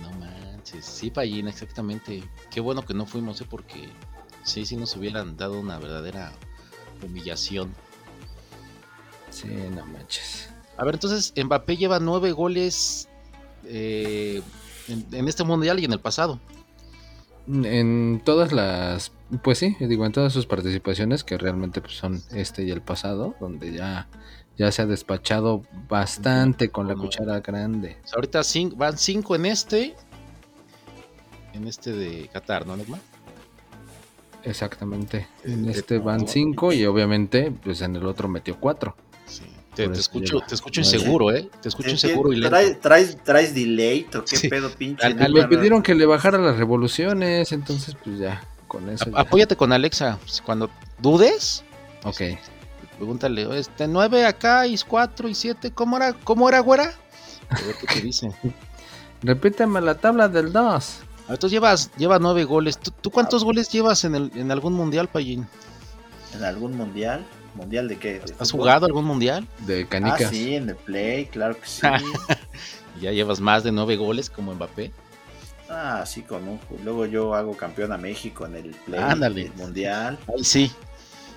[0.00, 0.84] No manches.
[0.84, 2.22] Sí, Pallín, exactamente.
[2.50, 3.46] Qué bueno que no fuimos, ¿eh?
[3.48, 3.88] Porque
[4.42, 6.32] sí, sí nos hubieran dado una verdadera
[7.02, 7.74] humillación.
[9.34, 10.48] Sí, no manches.
[10.76, 13.08] A ver, entonces Mbappé lleva nueve goles
[13.64, 14.40] eh,
[14.88, 16.38] en, en este mundial y en el pasado.
[17.46, 22.64] En todas las, pues sí, digo, en todas sus participaciones, que realmente pues, son este
[22.64, 24.08] y el pasado, donde ya
[24.56, 27.98] ya se ha despachado bastante con la cuchara grande.
[28.04, 28.40] O sea, ahorita
[28.76, 29.94] van cinco en este.
[31.52, 33.00] En este de Qatar, ¿no, Neymar?
[34.44, 35.26] Exactamente.
[35.42, 38.96] En Eh, este van cinco y obviamente pues en el otro metió cuatro.
[39.74, 41.48] Te, escucho, te escucho inseguro, ¿eh?
[41.60, 42.50] Te escucho ¿Qué- inseguro y qué- lento.
[42.56, 44.48] ¿Traes, traes, traes delay o qué Sí.
[44.48, 45.04] pedo, pinche?
[45.06, 45.48] Al- no?
[45.48, 49.04] pidieron que le bajara las revoluciones, entonces pues ya, con eso.
[49.04, 49.20] Ap- ya.
[49.20, 50.18] Apóyate con Alexa.
[50.44, 51.64] Cuando dudes,
[52.04, 52.20] Ok.
[52.98, 56.92] pregúntale, este 9 acá y 4 y 7, ¿cómo era, cómo era, güera?
[57.50, 58.28] A ver qué te dice.
[59.22, 60.98] Repíteme la tabla del 2.
[61.26, 62.78] Ah, Entonces llevas, llevas 9 goles.
[62.78, 65.46] ¿Tú, tú cuántos goles llevas en, el, en algún mundial, Payín?
[66.34, 67.24] ¿En algún mundial?
[67.54, 68.20] ¿Mundial de qué?
[68.20, 68.62] ¿De ¿Has fútbol?
[68.62, 69.46] jugado algún mundial?
[69.66, 70.30] De Ah, canicas.
[70.30, 71.82] sí, en el Play, claro que sí.
[73.00, 74.92] Ya llevas más de 9 goles como Mbappé.
[75.68, 76.60] ah, sí, con un...
[76.84, 79.42] Luego yo hago campeón a México en el Play, Ándale.
[79.46, 80.70] el Mundial, Ay, sí.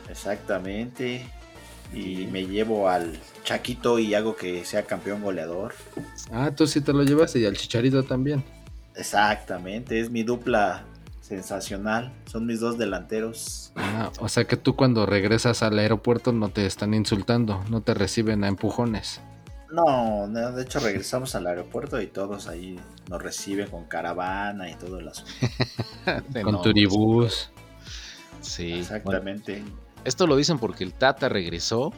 [0.09, 1.25] exactamente.
[1.93, 5.73] Y me llevo al Chaquito y hago que sea campeón goleador.
[6.31, 8.43] Ah, tú sí te lo llevaste y al chicharito también.
[8.95, 10.83] Exactamente, es mi dupla
[11.27, 12.13] sensacional.
[12.25, 13.71] Son mis dos delanteros.
[13.75, 17.93] Ah, o sea que tú cuando regresas al aeropuerto no te están insultando, no te
[17.93, 19.21] reciben a empujones.
[19.69, 24.75] No, no, de hecho regresamos al aeropuerto y todos ahí nos reciben con caravana y
[24.75, 25.31] todo el asunto.
[26.43, 27.51] Con turibús.
[28.39, 28.69] Sí.
[28.69, 29.63] bueno, Exactamente.
[30.05, 31.91] esto lo dicen porque el Tata regresó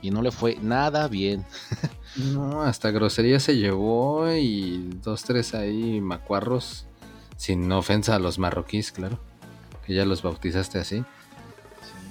[0.00, 1.44] y no le fue nada bien.
[2.14, 6.86] No, hasta grosería se llevó y dos, tres ahí macuarros.
[7.42, 9.18] Sin ofensa a los marroquíes, claro.
[9.84, 11.02] Que ya los bautizaste así.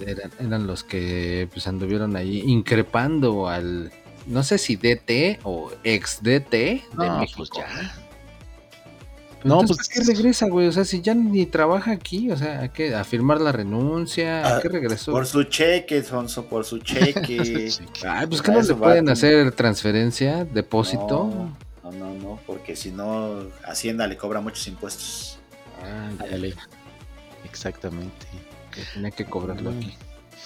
[0.06, 3.94] Eran, eran los que pues anduvieron ahí increpando al,
[4.28, 7.38] no sé si DT o ex DT de No, México.
[7.38, 7.94] pues ya.
[9.46, 10.68] No, No, pues pues- ¿a qué regresa, güey?
[10.68, 12.94] O sea, si ya ni trabaja aquí, o sea, ¿a qué?
[12.94, 14.46] ¿A firmar la renuncia?
[14.46, 15.14] ¿A Ah, qué regresó?
[15.14, 17.70] Por su cheque, Sonso, por su cheque.
[18.06, 21.30] Ay, pues a que no le pueden hacer transferencia, depósito.
[21.34, 21.58] No,
[21.92, 25.38] no, no, no, porque si no, Hacienda le cobra muchos impuestos.
[25.82, 26.56] Ah, ya, Ándale.
[27.44, 28.28] Exactamente.
[28.72, 29.96] que tenía que cobrarlo aquí.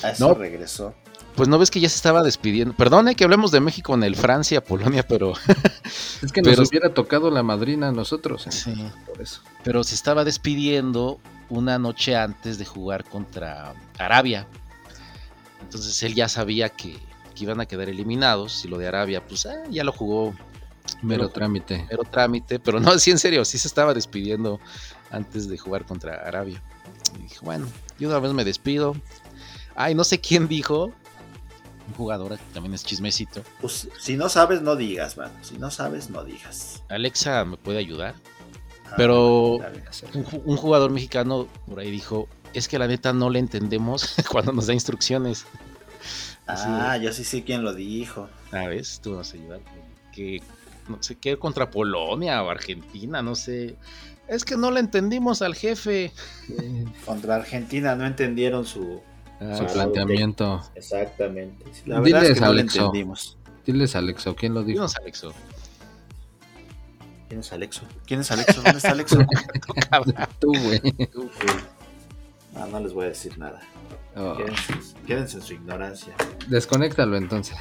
[0.03, 0.33] A eso No.
[0.33, 0.93] regresó.
[1.35, 2.73] Pues no ves que ya se estaba despidiendo.
[2.75, 5.33] Perdone que hablemos de México en el Francia, Polonia, pero,
[6.23, 8.47] Es que nos Pero- hubiera tocado la madrina a nosotros.
[8.47, 8.51] ¿eh?
[8.51, 8.73] Sí.
[9.05, 9.41] Por eso.
[9.63, 14.47] pero se estaba despidiendo una noche antes de jugar contra Arabia.
[15.61, 16.93] Entonces él ya sabía que,
[17.35, 18.63] que iban a quedar eliminados.
[18.65, 20.33] Y lo de Arabia, pues ah, ya lo jugó.
[21.01, 21.85] Mero Pero- trámite.
[21.89, 24.59] Mero trámite, pero no, sí en serio, sí se estaba despidiendo
[25.11, 26.61] antes de jugar contra Arabia.
[27.19, 27.67] Y dije, bueno,
[27.99, 28.95] yo una vez me despido.
[29.75, 30.85] Ay, no sé quién dijo,
[31.87, 33.41] un jugador que también es chismecito.
[33.61, 35.33] Pues si no sabes, no digas, mano.
[35.41, 36.81] Si no sabes, no digas.
[36.89, 38.15] Alexa me puede ayudar.
[38.87, 39.55] Ah, Pero-.
[40.13, 44.15] Un, ju- un jugador mexicano por ahí dijo, es que la neta no le entendemos
[44.31, 45.45] cuando nos da instrucciones.
[46.47, 48.29] Ah, yo sí sé quién lo dijo.
[48.51, 48.99] Ah, ¿ves?
[49.03, 49.59] Tú vas a ayudar.
[50.11, 50.41] Que
[50.87, 53.75] no sé qué contra Polonia o Argentina, no sé.
[54.27, 56.11] Es que no le entendimos al jefe.
[56.47, 59.01] Sí, Contra Argentina no entendieron su.
[59.39, 60.61] Ah, su planteamiento.
[60.75, 61.65] Exactamente.
[61.85, 62.79] La verdad es que no lo Alexo.
[62.85, 63.37] entendimos.
[63.65, 64.77] Diles, Alexo, ¿quién lo dijo?
[64.79, 65.33] dinos, Alexo.
[67.27, 67.81] ¿Quién es Alexo?
[68.05, 68.61] ¿Quién es Alexo?
[68.61, 69.17] ¿Dónde está Alexo?
[70.39, 70.81] Tú, güey.
[72.55, 73.59] Ah, no les voy a decir nada.
[74.15, 74.73] Oh, Quédense,
[75.05, 76.15] quédense en su ignorancia
[76.47, 77.57] desconéctalo entonces.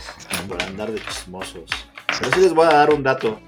[0.46, 1.68] por andar de chismosos.
[2.20, 3.38] Pero sí les voy a dar un dato.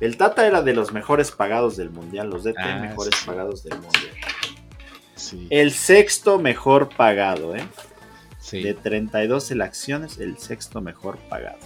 [0.00, 3.26] El Tata era de los mejores pagados del mundial, los DT Ah, mejores sí.
[3.26, 4.12] pagados del mundial.
[5.14, 7.66] Sí, El sexto mejor pagado, ¿eh?
[8.38, 11.58] sí, De 32 selecciones, el sexto mejor pagado.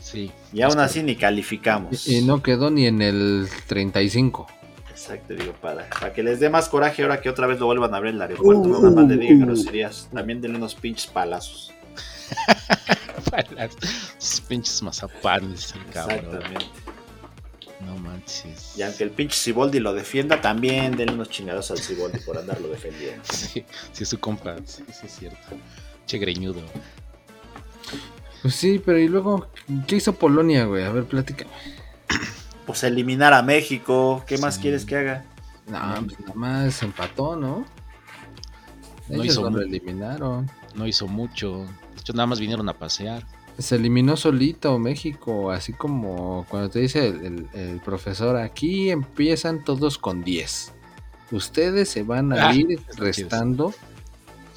[0.00, 0.30] sí.
[0.52, 2.06] Y aún así ni calificamos.
[2.06, 4.46] Y no quedó ni en el 35.
[4.90, 7.92] Exacto, digo, para, para que les dé más coraje ahora que otra vez lo vuelvan
[7.92, 8.62] a abrir el aeropuerto.
[8.68, 10.08] no nada más le digan groserías.
[10.14, 11.72] También denle unos pinches palazos.
[13.56, 13.76] Las-
[14.18, 16.18] Esos pinches mazapanes, el cabrón.
[16.36, 16.66] Exactamente.
[17.80, 18.74] No manches.
[18.76, 22.68] Y aunque el pinche Ciboldi lo defienda, también denle unos chingados al Ciboldi por andarlo
[22.68, 23.22] defendiendo.
[23.32, 24.56] Sí, sí, es su compa.
[24.64, 25.56] Sí, sí, es cierto.
[26.06, 26.62] Che greñudo.
[28.42, 29.48] Pues sí, pero ¿y luego
[29.86, 30.84] qué hizo Polonia, güey?
[30.84, 31.50] A ver, platícame.
[32.66, 34.22] Pues eliminar a México.
[34.26, 34.62] ¿Qué más Sí.
[34.62, 35.24] quieres que haga?
[35.66, 37.64] No, pues nada más empató, ¿no?
[39.08, 40.50] No Ellos hizo no lo eliminaron.
[40.74, 41.66] No hizo mucho.
[42.12, 43.24] Nada más vinieron a pasear.
[43.58, 49.62] Se eliminó solito México, así como cuando te dice el, el- el profesor, aquí empiezan
[49.62, 50.72] todos con 10.
[51.30, 53.72] Ustedes se van a Ah, ir restando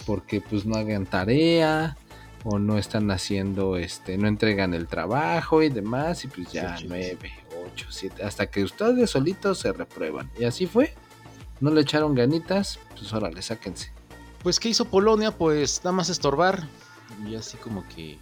[0.05, 1.97] porque pues no hagan tarea
[2.43, 6.75] o no están haciendo, este, no entregan el trabajo y demás y pues ya Está
[6.77, 6.89] chido.
[6.95, 7.31] 9,
[7.73, 10.29] 8, 7, hasta que ustedes solitos se reprueban.
[10.39, 10.93] Y así fue.
[11.59, 13.91] No le echaron ganitas, pues órale, sáquense.
[14.43, 15.31] Pues, ¿qué hizo Polonia?
[15.31, 16.67] Pues nada más estorbar.
[17.27, 18.19] Y así como que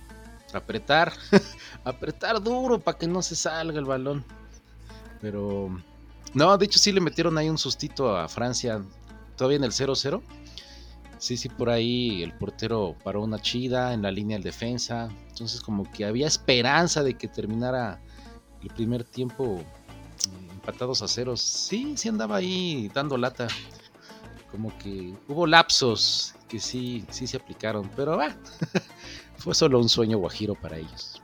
[0.53, 1.13] apretar,
[1.83, 4.23] apretar duro para que no se salga el balón.
[5.21, 5.69] Pero
[6.33, 8.81] no, de hecho sí le metieron ahí un sustito a Francia,
[9.35, 10.21] todavía en el 0-0.
[11.17, 15.09] Sí, sí, por ahí el portero paró una chida en la línea de defensa.
[15.29, 18.01] Entonces como que había esperanza de que terminara
[18.61, 21.39] el primer tiempo eh, empatados a ceros.
[21.39, 23.47] Sí, sí andaba ahí dando lata.
[24.51, 27.89] Como que hubo lapsos que sí, sí se aplicaron.
[27.95, 28.35] Pero va,
[29.37, 31.19] fue solo un sueño guajiro para ellos.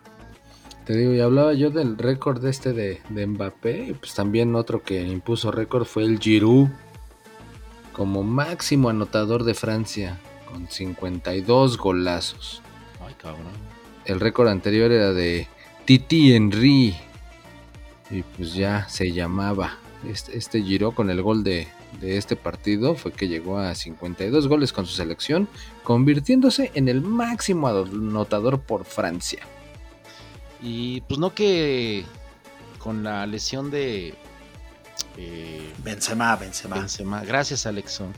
[0.86, 5.04] Te digo, y hablaba yo del récord este de, de Mbappé, pues también otro que
[5.04, 6.70] impuso récord fue el Giroud
[7.94, 10.20] como máximo anotador de Francia
[10.52, 12.63] con 52 golazos.
[13.06, 13.54] Ay, cabrón.
[14.06, 15.48] El récord anterior era de
[15.86, 16.96] Titi Henry
[18.10, 21.68] y pues ya se llamaba este, este Giroud con el gol de,
[21.99, 25.47] de este partido fue que llegó a 52 goles con su selección,
[25.84, 29.41] convirtiéndose en el máximo anotador por Francia.
[30.62, 32.06] Y pues no que
[32.78, 34.13] con la lesión de
[35.17, 36.78] eh, Benzema, Benzema.
[36.78, 37.23] Benzema.
[37.23, 38.13] Gracias, Alexon.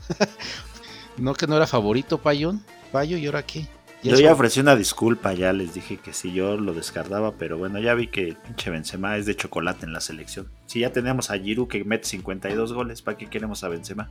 [1.16, 2.64] no que no era favorito, Payón.
[2.92, 3.66] Payo, ¿y ahora qué?
[4.02, 7.78] Yo ya ofrecí una disculpa, ya les dije que si yo lo descartaba, pero bueno,
[7.78, 10.48] ya vi que el pinche Benzema es de chocolate en la selección.
[10.66, 14.10] Si ya tenemos a Giroud que mete 52 goles, ¿para qué queremos a Benzema?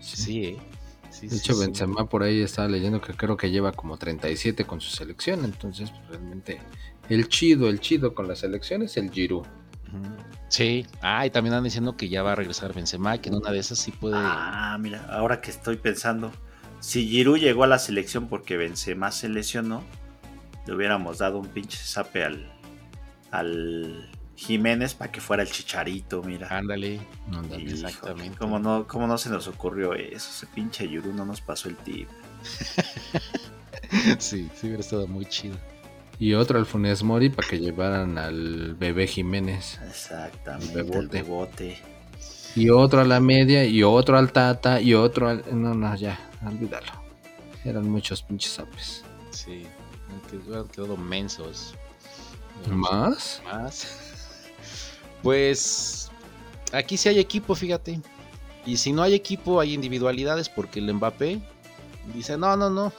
[0.00, 0.56] Sí, eh.
[1.10, 1.60] Sí, De sí, hecho, sí.
[1.60, 5.44] Benzema por ahí estaba leyendo que creo que lleva como 37 con su selección.
[5.44, 6.60] Entonces, pues, realmente
[7.08, 9.46] el chido, el chido con la selección es el Giroud.
[10.48, 10.86] Sí.
[11.00, 13.58] Ah, y también andan diciendo que ya va a regresar Benzema, que en una de
[13.58, 14.16] esas sí puede.
[14.16, 16.32] Ah, mira, ahora que estoy pensando,
[16.80, 19.82] si Giroud llegó a la selección porque Benzema se lesionó,
[20.66, 22.52] le hubiéramos dado un pinche zape al,
[23.30, 26.48] al Jiménez para que fuera el chicharito, mira.
[26.50, 27.00] Ándale.
[27.32, 27.70] Ándale.
[27.70, 28.36] Exactamente.
[28.38, 30.30] ¿Cómo no, ¿Cómo no se nos ocurrió eso?
[30.30, 32.08] Ese pinche Giroud no nos pasó el tip.
[34.18, 35.56] sí, sí hubiera estado muy chido.
[36.18, 39.78] Y otro al Funes Mori para que llevaran al bebé Jiménez.
[39.86, 41.78] Exactamente, El el bebote.
[42.56, 45.44] Y otro a la media, y otro al Tata, y otro al...
[45.52, 46.90] No, no, ya, olvídalo.
[47.64, 49.04] Eran muchos pinches apes.
[49.30, 49.66] Sí.
[50.32, 51.74] Hubieran quedado mensos.
[52.70, 53.42] ¿Más?
[53.44, 53.86] Más.
[55.22, 56.10] Pues
[56.72, 58.00] aquí sí hay equipo, fíjate.
[58.64, 61.40] Y si no hay equipo, hay individualidades porque el Mbappé
[62.14, 62.92] dice, no, no, no.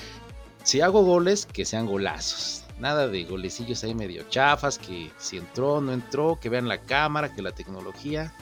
[0.64, 2.64] si hago goles, que sean golazos.
[2.78, 7.34] Nada de golecillos ahí medio chafas, que si entró, no entró, que vean la cámara,
[7.34, 8.34] que la tecnología.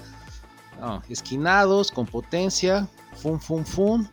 [0.78, 4.06] No, esquinados, con potencia, fum, fum, fum.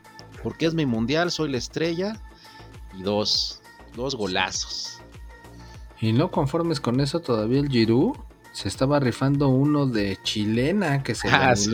[0.43, 2.19] Porque es mi mundial, soy la estrella.
[2.97, 3.61] Y dos,
[3.95, 4.99] dos golazos.
[5.99, 8.15] Y no conformes con eso, todavía el Giroud
[8.51, 11.71] se estaba rifando uno de chilena que se Ah, sí.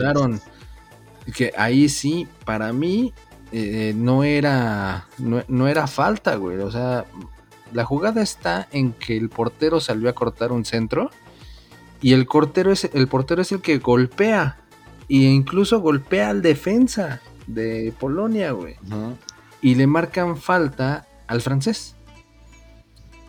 [1.34, 3.14] Que ahí sí, para mí,
[3.52, 6.58] eh, no era no, no era falta, güey.
[6.58, 7.04] O sea,
[7.72, 11.10] la jugada está en que el portero salió a cortar un centro
[12.02, 12.26] y el
[12.66, 14.58] es el portero es el que golpea
[15.08, 18.76] e incluso golpea al defensa de Polonia, güey.
[19.62, 21.96] Y le marcan falta al francés.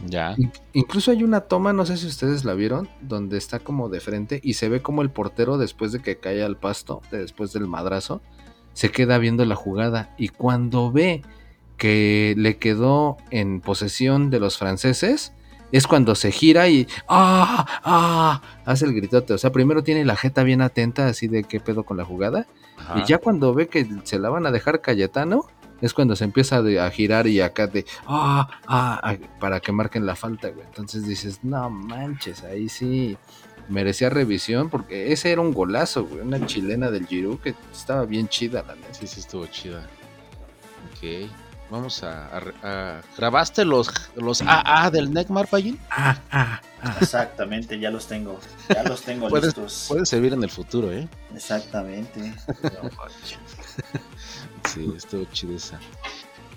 [0.06, 0.36] Ya.
[0.38, 4.02] In- Incluso hay una toma, no sé si ustedes la vieron, donde está como de
[4.02, 7.54] frente y se ve como el portero después de que cae al pasto, de- después
[7.54, 8.22] del madrazo,
[8.74, 11.22] se queda viendo la jugada y cuando ve
[11.78, 15.34] que le quedó en posesión de los franceses,
[15.76, 17.66] es cuando se gira y ¡ah!
[17.84, 18.42] ¡ah!
[18.64, 19.34] hace el gritote.
[19.34, 22.48] O sea, primero tiene la jeta bien atenta, así de qué pedo con la jugada,
[22.78, 23.00] Ajá.
[23.00, 25.46] y ya cuando ve que se la van a dejar Cayetano,
[25.82, 30.06] es cuando se empieza a girar y acá de ah, ah, ah, para que marquen
[30.06, 30.66] la falta, güey.
[30.66, 33.18] Entonces dices, no manches, ahí sí
[33.68, 36.22] merecía revisión porque ese era un golazo, güey.
[36.22, 38.94] Una chilena del Giroud que estaba bien chida, la neta.
[38.94, 39.86] Sí, sí, estuvo chida.
[40.94, 41.30] Ok.
[41.69, 45.80] Vamos a, a- a- ¿Grabaste los, los AA del Neckmar, Payín?
[45.89, 46.97] Ah, ah, ah.
[47.01, 48.39] Exactamente, ya los tengo.
[48.69, 49.86] Ya los tengo listos.
[49.88, 51.08] Puede servir en el futuro, ¿eh?
[51.34, 52.34] Exactamente.
[54.73, 55.79] Sí, estuvo chida esa.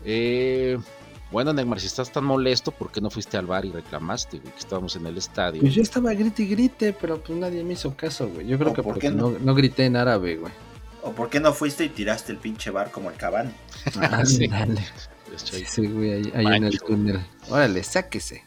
[0.05, 0.78] Eh,
[1.30, 4.53] bueno, Neckmar, si estás tan molesto, ¿por qué no fuiste al bar y reclamaste, güey?
[4.53, 5.61] Que estábamos en el estadio.
[5.61, 8.47] Pues yo estaba grite y grite, pero pues nadie me hizo caso, güey.
[8.47, 9.30] Yo creo ¿O que por porque no?
[9.39, 10.53] no grité en árabe, güey.
[11.03, 13.51] ¿O por qué no fuiste y tiraste el pinche bar como el Cavani?
[14.01, 14.46] Ah, Sí.
[14.49, 14.82] dale.
[15.36, 17.20] Sí, güey, ahí, ahí en el túnel.
[17.51, 18.42] Órale, sáquese.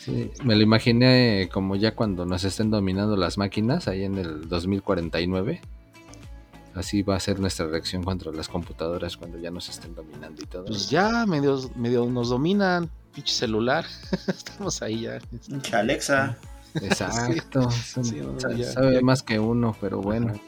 [0.00, 4.48] Sí, me lo imaginé como ya cuando nos estén dominando las máquinas, ahí en el
[4.48, 5.62] 2049.
[6.74, 10.46] Así va a ser nuestra reacción contra las computadoras cuando ya nos estén dominando y
[10.46, 10.64] todo.
[10.66, 12.90] Pues ya, medio, medio nos dominan.
[13.14, 13.86] Pinche celular.
[14.26, 15.20] Estamos ahí ya.
[15.48, 16.36] Pinche Alexa.
[16.74, 17.70] Exacto.
[17.70, 20.32] son- Sí, no, sa- ya- sabe ya- más que uno, pero bueno.
[20.34, 20.40] Ajá.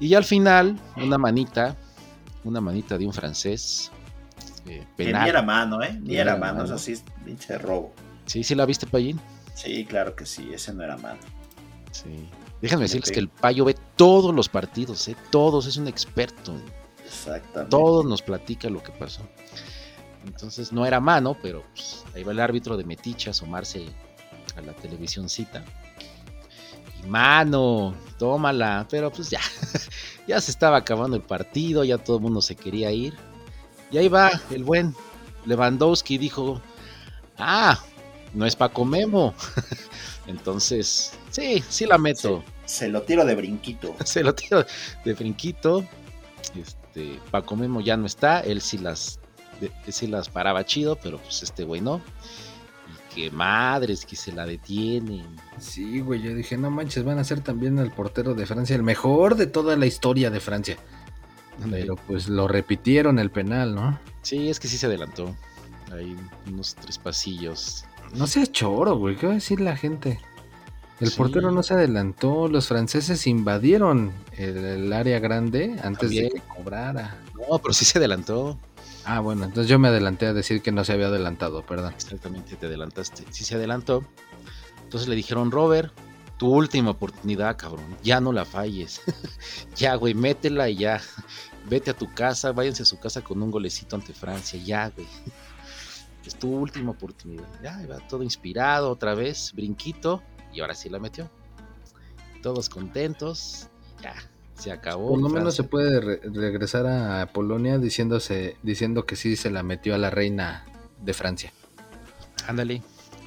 [0.00, 1.76] Y ya al final, una manita,
[2.44, 3.90] una manita de un francés,
[4.66, 5.24] eh, Que penal.
[5.24, 5.92] ni era mano, ¿eh?
[5.94, 6.94] Ni Ni era era mano, eso sí
[7.24, 7.92] pinche robo.
[8.26, 9.20] Sí, sí la viste, Payín.
[9.54, 11.18] Sí, claro que sí, ese no era mano.
[11.90, 12.28] Sí.
[12.60, 15.16] Déjenme decirles que el Payo ve todos los partidos, ¿eh?
[15.30, 16.54] todos, es un experto.
[17.04, 17.70] Exactamente.
[17.70, 19.22] Todos nos platica lo que pasó.
[20.26, 23.86] Entonces no era mano, pero pues, ahí va el árbitro de Metiche a asomarse
[24.56, 25.64] a la televisioncita.
[27.08, 28.86] Mano, tómala.
[28.90, 29.40] Pero pues ya,
[30.28, 33.14] ya se estaba acabando el partido, ya todo el mundo se quería ir.
[33.90, 34.94] Y ahí va el buen
[35.46, 36.60] Lewandowski dijo,
[37.38, 37.78] ah,
[38.34, 39.34] no es Paco Memo.
[40.26, 42.44] Entonces, sí, sí la meto.
[42.66, 43.96] Se lo tiro de brinquito.
[44.04, 44.64] se lo tiro
[45.04, 45.84] de brinquito.
[46.54, 49.18] Este, Paco Memo ya no está, él sí las,
[49.60, 52.02] de- sí las paraba chido, pero pues este güey no.
[53.32, 55.26] Madres que se la detienen.
[55.58, 58.82] Sí, güey, yo dije, no manches, van a ser también el portero de Francia, el
[58.82, 60.76] mejor de toda la historia de Francia.
[61.70, 63.98] Pero pues lo repitieron el penal, ¿no?
[64.22, 65.34] Sí, es que sí se adelantó.
[65.92, 66.16] Hay
[66.46, 67.84] unos tres pasillos.
[68.14, 70.20] No sea choro, güey, ¿qué va a decir la gente?
[71.00, 71.16] El Sí.
[71.16, 77.16] portero no se adelantó, los franceses invadieron el, el área grande antes de que cobrara.
[77.34, 78.58] No, pero sí se adelantó.
[79.10, 81.94] Ah, bueno, entonces yo me adelanté a decir que no se había adelantado, perdón.
[81.94, 83.24] Exactamente, te adelantaste.
[83.30, 84.04] Sí se adelantó.
[84.82, 85.94] Entonces le dijeron, Robert,
[86.36, 87.96] tu última oportunidad, cabrón.
[88.02, 89.00] Ya no la falles.
[89.76, 91.00] ya, güey, métela y ya.
[91.70, 94.60] Vete a tu casa, váyanse a su casa con un golecito ante Francia.
[94.62, 95.08] Ya, güey.
[96.26, 97.48] Es tu última oportunidad.
[97.62, 100.22] Ya, va todo inspirado otra vez, brinquito.
[100.52, 101.30] Y ahora sí la metió.
[102.42, 103.68] Todos contentos.
[104.02, 104.14] Ya,
[104.58, 105.08] se acabó.
[105.10, 109.62] Por lo menos se puede re- regresar a Polonia diciéndose, diciendo que sí se la
[109.62, 110.64] metió a la reina
[111.00, 111.52] de Francia.
[112.46, 112.82] Ándale,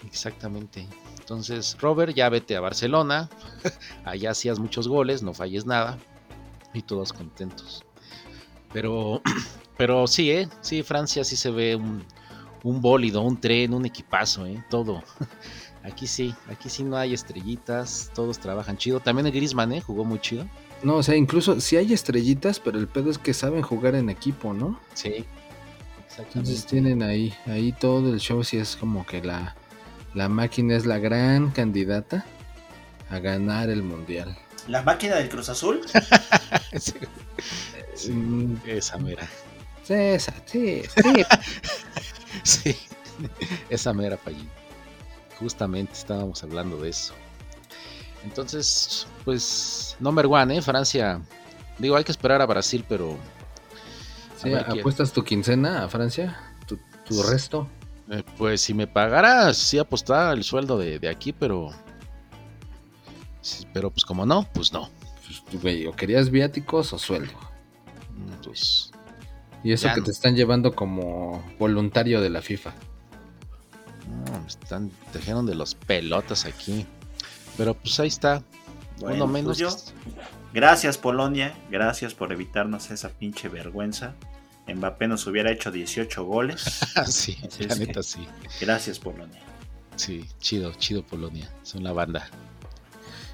[0.05, 0.87] exactamente.
[1.19, 3.29] Entonces, Robert, ya vete a Barcelona.
[4.05, 5.97] Allá hacías muchos goles, no falles nada.
[6.73, 7.83] Y todos contentos.
[8.73, 9.21] Pero,
[9.77, 10.49] pero sí, ¿eh?
[10.61, 12.03] Sí, Francia sí se ve un,
[12.63, 14.63] un bólido, un tren, un equipazo, ¿eh?
[14.69, 15.03] Todo.
[15.83, 18.99] Aquí sí, aquí sí no hay estrellitas, todos trabajan chido.
[18.99, 19.81] También el Griezmann, ¿eh?
[19.81, 20.45] Jugó muy chido.
[20.83, 24.09] No, o sea, incluso sí hay estrellitas, pero el pedo es que saben jugar en
[24.09, 24.79] equipo, ¿no?
[24.93, 25.25] Sí,
[26.17, 26.67] Entonces exactamente.
[26.69, 29.55] tienen ahí, ahí todo el show, sí es como que la,
[30.13, 32.25] la máquina es la gran candidata
[33.09, 34.37] a ganar el mundial.
[34.67, 35.81] La máquina del Cruz Azul.
[36.79, 36.93] Sí,
[37.95, 39.27] sí, esa mera.
[39.83, 41.23] sí, esa, sí, sí.
[42.43, 42.75] Sí,
[43.69, 44.49] esa mera fallí.
[45.39, 47.13] Justamente estábamos hablando de eso.
[48.23, 50.61] Entonces, pues, number one, ¿eh?
[50.61, 51.21] Francia.
[51.79, 53.17] Digo, hay que esperar a Brasil, pero.
[54.67, 56.37] ¿Apuestas tu quincena a Francia?
[56.67, 57.67] ¿Tu, tu resto?
[58.09, 61.69] eh, pues si me pagara, sí apostaba el sueldo de, de aquí, pero.
[63.41, 64.89] sí, pero pues como no, pues no.
[65.25, 67.33] Pues, güey, o querías viáticos o sueldo.
[68.15, 68.91] Mm, Pues,
[69.63, 70.05] Y eso que no.
[70.05, 72.73] te están llevando como voluntario de la FIFA.
[74.07, 76.85] no, me están tejeron de los pelotas aquí.
[77.57, 78.43] Pero pues ahí está.
[78.99, 79.57] Bueno, Uno pues menos.
[79.57, 79.69] yo-
[80.53, 84.15] Gracias Polonia, gracias por evitarnos esa pinche vergüenza.
[84.67, 86.61] Mbappé nos hubiera hecho 18 goles.
[87.07, 88.27] sí, Así la neta sí.
[88.59, 89.41] Gracias Polonia.
[89.95, 91.49] Sí, chido, chido Polonia.
[91.63, 92.29] Son la banda.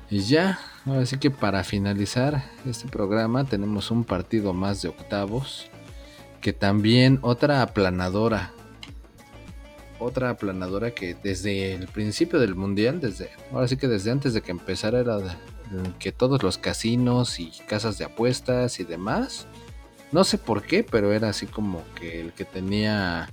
[0.09, 5.69] Y ya, ahora sí que para finalizar este programa tenemos un partido más de octavos.
[6.41, 8.51] Que también otra aplanadora.
[9.99, 14.41] Otra aplanadora que desde el principio del mundial, desde ahora sí que desde antes de
[14.41, 15.31] que empezara era de-
[15.99, 19.47] que todos los casinos y casas de apuestas y demás,
[20.11, 23.29] no sé por qué, pero era así como que el que tenía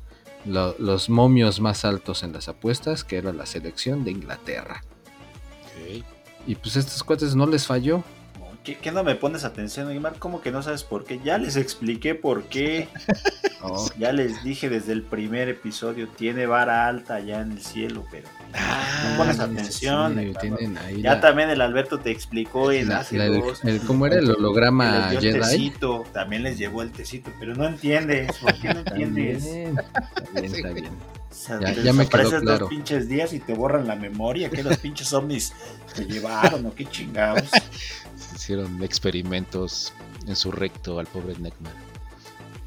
[0.46, 4.82] lo- los momios más altos en las apuestas, que era la selección de Inglaterra.
[6.46, 8.02] Y pues a estos cuates no les falló.
[8.64, 10.18] ¿Qué, qué no me pones atención, Neymar?
[10.18, 11.20] ¿Cómo que no sabes por qué?
[11.22, 12.88] Ya les expliqué por qué.
[13.66, 18.04] Oh, Ya les dije desde el primer episodio, tiene vara alta allá en el cielo,
[18.10, 20.14] pero no pones Ah, atención.
[20.14, 20.48] sí,
[20.84, 23.64] ahí Ya la- también el Alberto te explicó en la- hace la- dos.
[23.64, 25.32] el- ¿Cómo era el holograma Jedi?
[25.40, 29.44] tecito, también les llevó el tecito, pero no entiendes, ¿por qué no entiendes?
[29.44, 30.86] Está bien, está bien.
[30.86, 32.58] O sea, Ya- me quedó claro.
[32.60, 35.52] dos pinches días y te borran la memoria, que los pinches ovnis
[35.94, 37.42] te llevaron o qué chingados.
[38.34, 39.92] Hicieron experimentos
[40.26, 41.72] en su recto al pobre Neymar.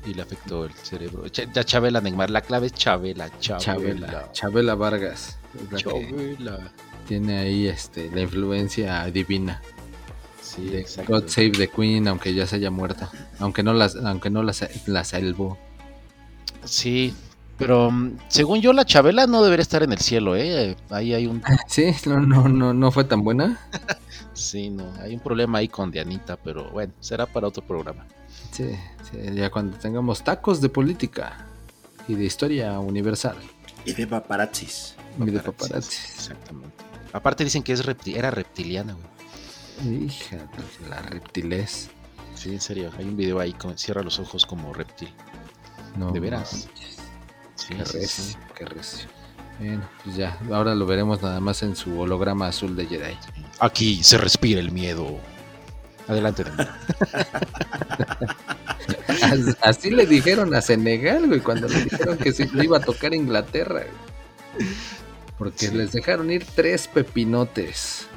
[0.08, 1.26] Y le afectó el cerebro.
[1.28, 3.60] Ya Chabela Neymar, la clave es Chabela, Chabela.
[3.66, 5.38] Chabela, Chabela Vargas.
[5.76, 6.72] Chabela.
[7.08, 9.62] tiene ahí este, la influencia divina.
[10.41, 11.12] Sí, exacto.
[11.14, 13.10] God Save the Queen, aunque ya se haya muerto.
[13.39, 15.58] Aunque no las, aunque no la, sa- la salvó.
[16.64, 17.14] Sí,
[17.58, 20.78] pero mm, según yo la Chabela no debería estar en el cielo, ¿eh?
[20.89, 21.43] Ahí hay un...
[21.68, 23.60] Sí, no, no, no, no fue tan buena.
[24.34, 28.05] Sí, no, hay un problema ahí con Dianita, pero bueno, será para otro programa.
[28.52, 28.70] Sí,
[29.12, 31.46] sí, ya cuando tengamos tacos de política.
[32.10, 33.36] y de historia universal.
[33.84, 34.96] Y de paparazzis.
[35.20, 36.10] Y de Paparazzi, paparazzis.
[36.16, 36.84] Exactamente.
[37.12, 38.94] Aparte dicen que es repti- era reptiliana,
[39.84, 40.06] güey.
[40.06, 41.90] Hija de la reptilez.
[42.36, 42.92] Sí, en serio.
[42.98, 45.14] Hay un video ahí con cierra los ojos como reptil.
[45.98, 46.68] No, ¿De veras?
[47.56, 48.36] Sí, Qué recio, sí.
[48.56, 49.10] qué recio.
[49.60, 53.18] Bueno, pues ya, ahora lo veremos nada más en su holograma azul de Jedi.
[53.60, 55.20] Aquí se respira el miedo.
[56.08, 56.43] Adelante,
[59.62, 63.14] Así le dijeron a Senegal, güey, cuando le dijeron que se le iba a tocar
[63.14, 63.84] Inglaterra.
[64.55, 64.68] güey.
[65.38, 65.76] Porque Sí.
[65.76, 68.08] les dejaron ir tres pepinotes.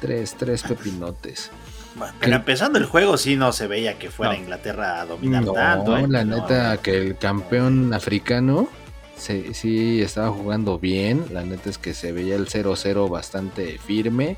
[0.00, 1.50] Tres, tres pepinotes.
[1.94, 4.38] Bueno, Pero empezando el juego sí no se veía que fuera No.
[4.40, 5.96] Inglaterra a dominar No, tanto.
[5.96, 6.06] ¿eh?
[6.08, 8.68] la No, neta que el campeón africano
[9.16, 11.24] sí, sí estaba jugando bien.
[11.32, 14.36] La neta es que se veía el 0-0 bastante firme.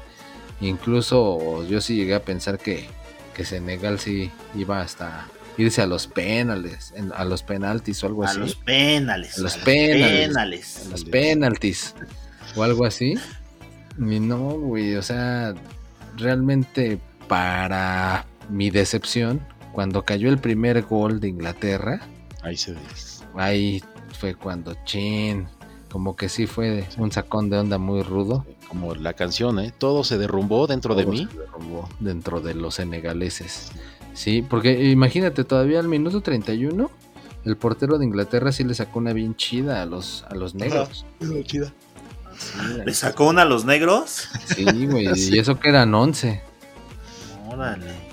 [0.60, 2.86] Incluso yo sí llegué a pensar que,
[3.34, 8.24] que Senegal sí iba hasta irse a los penales, en- a los penaltis o algo
[8.24, 8.38] a así.
[8.40, 9.38] los penales.
[9.38, 10.86] A los penales.
[10.86, 11.94] a los penaltis
[12.56, 13.14] o algo así.
[13.98, 15.54] Y no, güey, o sea,
[16.16, 19.40] realmente para mi decepción,
[19.72, 22.00] cuando cayó el primer gol de Inglaterra,
[22.42, 22.78] Ahí se ve.
[23.36, 23.82] ahí
[24.18, 25.48] fue cuando chin,
[25.90, 28.46] como que sí fue un sacón de onda muy rudo.
[28.68, 29.72] Como la canción, ¿eh?
[29.76, 31.26] Todo se derrumbó dentro de Todo mí.
[31.30, 33.72] se derrumbó dentro de los senegaleses.
[34.14, 36.90] Sí, porque imagínate, todavía al minuto 31,
[37.44, 41.06] el portero de Inglaterra sí le sacó una bien chida a los, a los negros.
[41.20, 41.60] Sí,
[42.84, 44.28] ¿Le sacó una a los negros?
[44.54, 45.34] Sí, güey, Sí.
[45.34, 46.40] y eso que eran 11.
[47.48, 48.08] Órale.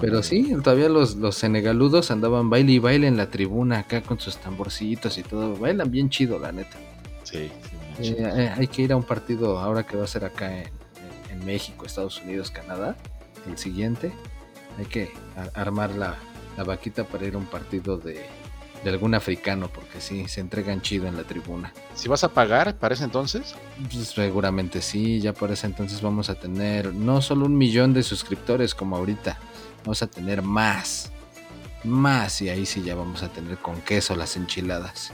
[0.00, 0.22] Pero no.
[0.22, 4.36] sí, todavía los, los senegaludos andaban baile y baile en la tribuna acá con sus
[4.36, 5.56] tamborcitos y todo.
[5.56, 6.76] Bailan bien chido, la neta.
[7.24, 10.24] Sí, sí, Eh, eh, hay que ir a un partido ahora que va a ser
[10.24, 10.70] acá en,
[11.30, 12.96] en México, Estados Unidos, Canadá.
[13.46, 14.12] El siguiente.
[14.78, 15.12] Hay que
[15.54, 16.16] armar la,
[16.56, 18.24] la vaquita para ir a un partido de,
[18.84, 21.72] de algún africano, porque sí, se entregan chido en la tribuna.
[21.94, 23.54] Si vas a pagar para ese entonces,
[23.90, 28.02] Pues seguramente sí, ya por ese entonces vamos a tener no solo un millón de
[28.02, 29.38] suscriptores como ahorita,
[29.84, 31.12] vamos a tener más,
[31.84, 35.12] más y ahí sí ya vamos a tener con queso las enchiladas.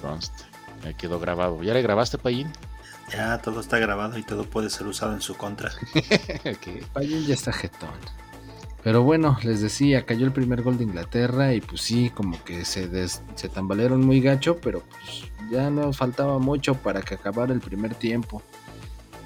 [0.00, 0.49] conste.
[0.84, 1.62] Ahí quedó grabado.
[1.62, 2.50] ¿Ya le grabaste, Payín?
[3.12, 5.70] Ya todo está grabado y todo puede ser usado en su contra.
[6.44, 6.84] Ok.
[6.92, 7.90] Payín ya está jetón.
[8.82, 12.64] Pero bueno, les decía, cayó el primer gol de Inglaterra y pues sí, como que
[12.64, 17.52] se, des- se tambalearon muy gacho, pero pues ya no faltaba mucho para que acabara
[17.52, 18.42] el primer tiempo.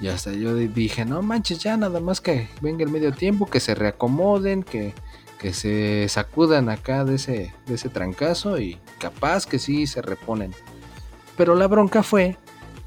[0.00, 3.46] Y hasta yo di- dije, no manches, ya nada más que venga el medio tiempo,
[3.46, 4.92] que se reacomoden, que,
[5.38, 10.52] que se sacudan acá de ese, de ese trancazo y capaz que sí se reponen.
[11.36, 12.36] Pero la bronca fue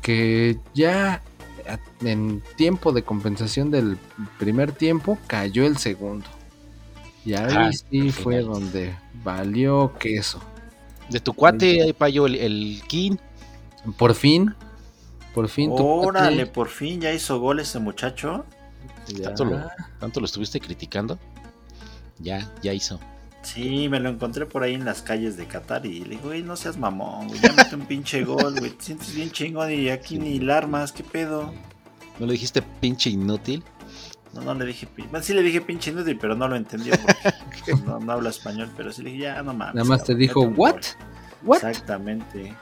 [0.02, 1.22] que ya
[2.02, 3.98] en tiempo de compensación del
[4.40, 6.26] primer tiempo cayó el segundo.
[7.26, 8.46] Y ahí Ah, sí fue final.
[8.54, 10.40] donde valió queso.
[11.10, 13.18] De tu cuate, ahí, Payo, el, el King.
[13.98, 14.54] Por fin,
[15.34, 15.76] por fin.
[15.76, 18.46] tu Órale, por fin ya hizo gol ese muchacho.
[19.08, 19.68] ya- Tanto lo,
[20.00, 21.20] tanto lo estuviste criticando.
[22.20, 23.00] Ya, ya hizo.
[23.44, 26.44] Sí, me lo encontré por ahí en las calles de Qatar y le digo, güey,
[26.44, 29.90] no seas mamón, güey, ya mete un pinche gol, güey, te sientes bien chingón y
[29.90, 31.54] aquí ni la armas, ¿qué pedo?
[32.20, 33.64] ¿No le dijiste pinche inútil?
[34.34, 36.94] No, no le dije, pin- bueno, sí le dije pinche inútil, pero no lo entendió
[37.04, 39.76] porque no, no habla español, pero sí le dije, ya no mames.
[39.76, 40.74] Nada más te dijo, ¿what?
[40.74, 40.82] gol".
[41.44, 41.58] ¿What?
[41.58, 42.54] Exactamente.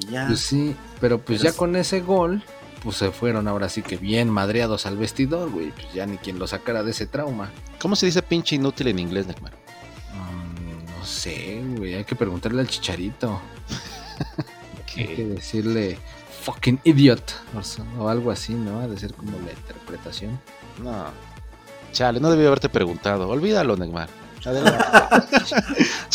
[0.00, 0.26] Y ya.
[0.26, 2.42] Pues sí, pero pues Pero ya con ese gol,
[2.82, 5.70] pues se fueron ahora sí que bien madreados al vestidor, güey.
[5.70, 7.50] Pues ya ni quien lo sacara de ese trauma.
[7.84, 9.52] ¿Cómo se dice pinche inútil en inglés, Neckmar?
[9.52, 11.92] Mm, no sé, güey.
[11.92, 13.42] Hay que preguntarle al chicharito.
[14.96, 15.98] Hay que decirle
[16.44, 17.34] fucking idiot
[17.98, 18.80] o, algo así, ¿no?
[18.80, 20.40] Ha de ser como la interpretación.
[20.82, 21.08] no.
[21.92, 23.28] Chale, no debí haberte preguntado.
[23.28, 23.74] Olvídalo.
[23.74, 24.84] Adelante.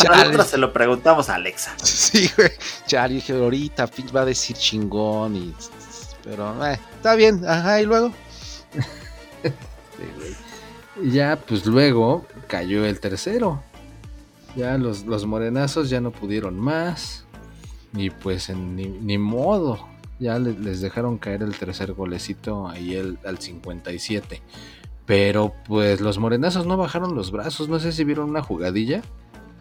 [0.10, 1.76] Nosotros se lo preguntamos a Alexa.
[1.84, 2.50] Sí, güey.
[2.88, 5.54] Chale, dije, ahorita pinche va a decir chingón y...
[6.24, 7.48] Pero, eh, está bien.
[7.48, 8.12] Ajá, y luego.
[9.44, 10.49] Sí, güey.
[11.04, 13.62] Ya, pues luego cayó el tercero.
[14.56, 17.26] Ya los, los morenazos ya no pudieron más.
[17.94, 18.76] Y pues en-
[19.06, 19.80] ni, modo.
[20.20, 24.42] Ya le- les dejaron caer el tercer golecito ahí el, al 57.
[25.06, 27.70] Pero pues los morenazos no bajaron los brazos.
[27.70, 29.02] No sé si vieron una jugadilla.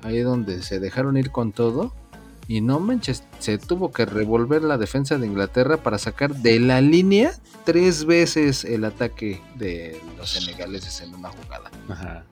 [0.03, 1.93] Ahí donde se dejaron ir con todo.
[2.49, 6.81] Y no manches, se tuvo que revolver la defensa de Inglaterra para sacar de la
[6.81, 7.35] línea
[7.65, 11.71] tres veces el ataque de los senegaleses en una jugada.
[11.91, 12.25] Ajá.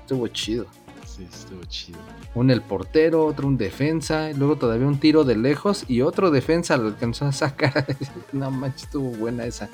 [0.00, 0.64] Estuvo chido.
[1.06, 1.98] Sí, estuvo chido.
[2.34, 6.30] Un el portero, otro un defensa, y luego todavía un tiro de lejos y otro
[6.30, 7.86] defensa lo alcanzó a sacar.
[8.32, 9.68] no manches, estuvo buena esa.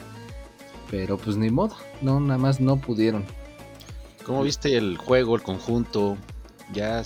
[0.90, 3.24] Pero pues ni modo, no, nada más no pudieron.
[4.26, 6.16] ¿Cómo viste el juego, el conjunto?
[6.72, 7.00] Ya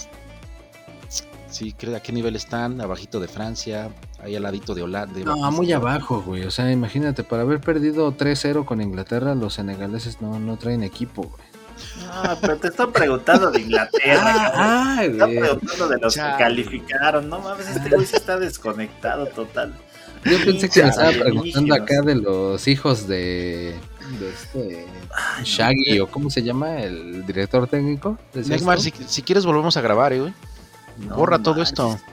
[1.51, 3.91] Sí, a qué nivel están, abajito de Francia,
[4.23, 5.19] ahí al ladito de Holanda.
[5.25, 6.45] No, muy abajo, güey.
[6.45, 11.23] O sea, imagínate, para haber perdido 3-0 con Inglaterra, los senegaleses no, no traen equipo,
[11.23, 11.49] güey.
[12.05, 14.53] No, pero te están preguntando de Inglaterra.
[14.55, 17.29] Ah, te ay, están preguntando de los que calificaron.
[17.29, 19.73] No mames, este güey se está desconectado total.
[20.25, 23.77] Yo pensé que me estaba preguntando acá de los hijos de,
[24.19, 28.19] de este Ay, no, Shaggy o cómo se llama el director técnico.
[28.35, 30.35] ¿Decías Neymar, si quieres volvemos a grabar, eh, güey.
[30.99, 31.99] No Borra todo esto.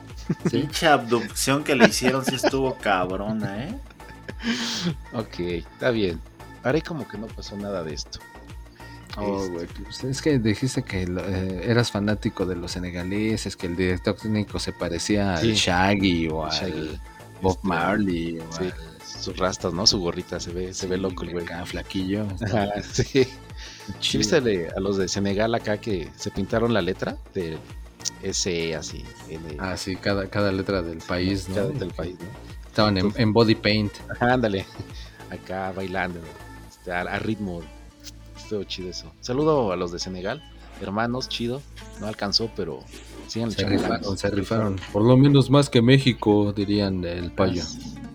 [0.49, 0.57] Sí.
[0.61, 3.77] Pinche abducción que le hicieron sí estuvo cabrona, ¿eh?
[5.13, 6.19] Ok, está bien.
[6.63, 8.19] Haré como que no pasó nada de esto.
[9.17, 13.55] Oh, Este, güey, pues, es que dijiste que lo- eh, eras fanático de los senegaleses,
[13.55, 15.49] que el director técnico se parecía Sí.
[15.49, 16.99] al Shaggy o al Shaggy,
[17.41, 18.73] Bob este, Marley o sí, al
[19.21, 19.86] sus rastas, ¿no?
[19.86, 21.45] Su gorrita, se ve, se ve loco el güey.
[21.45, 22.25] acá, flaquillo.
[22.43, 23.27] Ajá, sí.
[23.99, 27.57] ¿Sí viste a los de Senegal acá que se pintaron la letra de
[28.26, 31.55] S así, N, Ah, sí, cada, cada letra del país, ¿no?
[31.55, 32.26] cada del país, ¿no?
[32.67, 33.91] Estaban en, en body paint.
[34.09, 34.65] Ajá, ándale,
[35.30, 36.19] acá bailando,
[36.67, 37.61] este, a, a ritmo.
[38.36, 39.11] Estuvo chido eso.
[39.21, 40.43] Saludo a los de Senegal,
[40.82, 41.61] hermanos, chido.
[41.99, 42.84] No alcanzó, pero
[43.28, 44.80] sigan Se rifaron, se rifaron.
[44.91, 47.63] Por lo menos más que México, dirían el payo.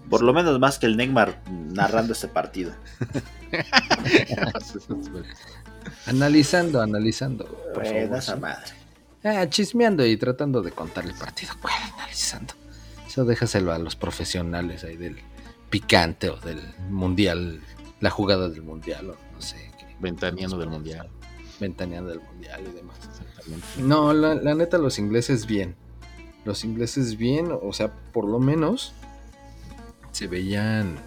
[0.09, 2.73] Por lo menos más que el Neymar narrando este partido.
[6.07, 7.45] Analizando, analizando.
[7.75, 8.41] por Buena favor, esa sí.
[8.41, 8.80] madre.
[9.23, 11.53] Ah, chismeando y tratando de contar el partido.
[11.61, 12.55] ¿Cuál analizando?
[13.07, 15.19] Eso déjaselo a los profesionales ahí del
[15.69, 17.61] picante o del mundial,
[18.01, 21.09] la jugada del mundial o no sé, qué, Ventaneando del mundial.
[21.61, 22.97] ventaneando del mundial y demás.
[23.11, 23.67] Exactamente.
[23.79, 25.77] No, la, la neta, los ingleses bien.
[26.47, 28.95] Los ingleses bien, o sea, por lo menos
[30.13, 30.99] se veían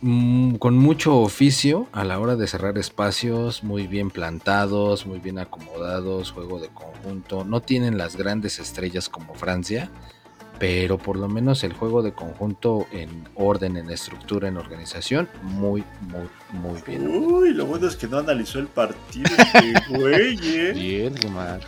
[0.00, 6.30] con mucho oficio a la hora de cerrar espacios, muy bien plantados, muy bien acomodados,
[6.30, 7.44] juego de conjunto.
[7.44, 9.90] No tienen las grandes estrellas como Francia,
[10.60, 15.82] pero por lo menos el juego de conjunto en orden, en estructura, en organización, muy,
[16.00, 17.08] muy, muy bien.
[17.08, 20.72] Uy, lo bueno es que no analizó el partido este güey, ¿eh?
[20.74, 21.60] Bien, Omar.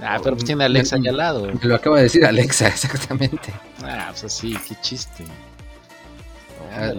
[0.00, 1.50] Ah, pero pues tiene a Alexa allá al lado.
[1.62, 3.52] Lo acaba de decir Alexa, exactamente.
[3.82, 5.24] Ah, pues así, qué chiste.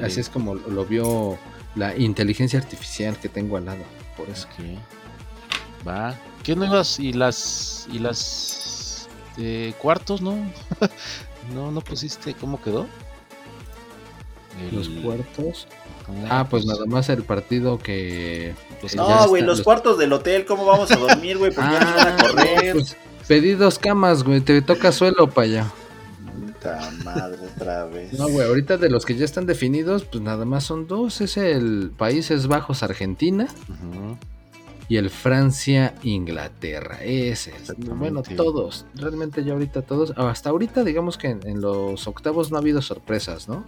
[0.03, 1.37] Así es como lo vio
[1.75, 3.83] la inteligencia artificial que tengo al lado.
[4.17, 4.47] Por eso.
[4.47, 5.87] Ok.
[5.87, 6.15] Va.
[6.43, 6.99] ¿Qué no ibas?
[6.99, 7.87] ¿Y las.
[7.91, 9.07] y las.
[9.37, 10.35] eh, cuartos, no?
[11.53, 12.87] no, no pusiste cómo quedó?
[14.69, 15.67] El- Los cuartos.
[15.71, 18.55] Ah, Ah, pues nada más el partido que.
[18.81, 21.51] Que No, güey, los cuartos del hotel, ¿cómo vamos a dormir, güey?
[21.53, 22.73] Porque ya nos van a correr.
[22.73, 22.97] pues,
[23.27, 24.41] pedí dos camas, güey.
[24.41, 25.71] Te toca suelo para allá.
[26.47, 28.13] Puta madre, otra vez.
[28.13, 31.21] No, güey, ahorita de los que ya están definidos, pues nada más son dos.
[31.21, 33.47] Es el Países Bajos Argentina
[34.87, 36.99] y el Francia Inglaterra.
[37.03, 37.73] Ese es.
[37.77, 38.85] Bueno, todos.
[38.95, 40.13] Realmente ya ahorita todos.
[40.17, 43.65] Hasta ahorita digamos que en, en los octavos no ha habido sorpresas, ¿no?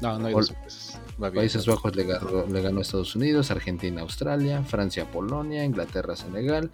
[0.00, 1.00] No, no dos sorpresas.
[1.18, 6.70] Países Bajos le ganó, le ganó a Estados Unidos, Argentina, Australia, Francia, Polonia, Inglaterra, Senegal,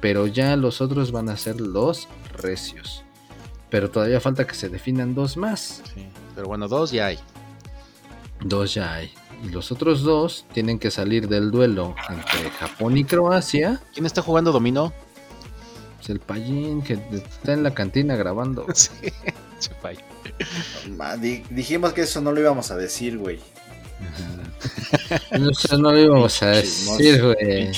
[0.00, 3.04] pero ya los otros van a ser los recios.
[3.72, 5.82] Pero todavía falta que se definan dos más.
[5.94, 6.06] Sí,
[6.36, 7.18] Pero bueno, dos ya hay.
[8.44, 9.12] Dos ya hay.
[9.42, 13.80] Y los otros dos tienen que salir del duelo entre Japón y Croacia.
[13.92, 14.92] ¿Quién está jugando dominó?
[15.96, 18.66] Pues el payín que está en la cantina grabando.
[18.74, 18.90] sí.
[20.96, 23.40] Ma, di- dijimos que eso no lo íbamos a decir, güey.
[25.30, 27.72] Eso no lo íbamos a Chismoso, decir, güey.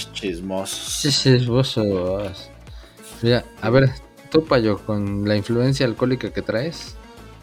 [1.46, 2.50] vos sos.
[3.22, 3.90] Mira, a ver,
[4.34, 6.96] tú, Payo, con la influencia alcohólica que traes,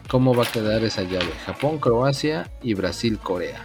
[0.08, 1.32] ¿cómo va a quedar esa llave?
[1.46, 3.62] Japón, Croacia y Brasil, Corea.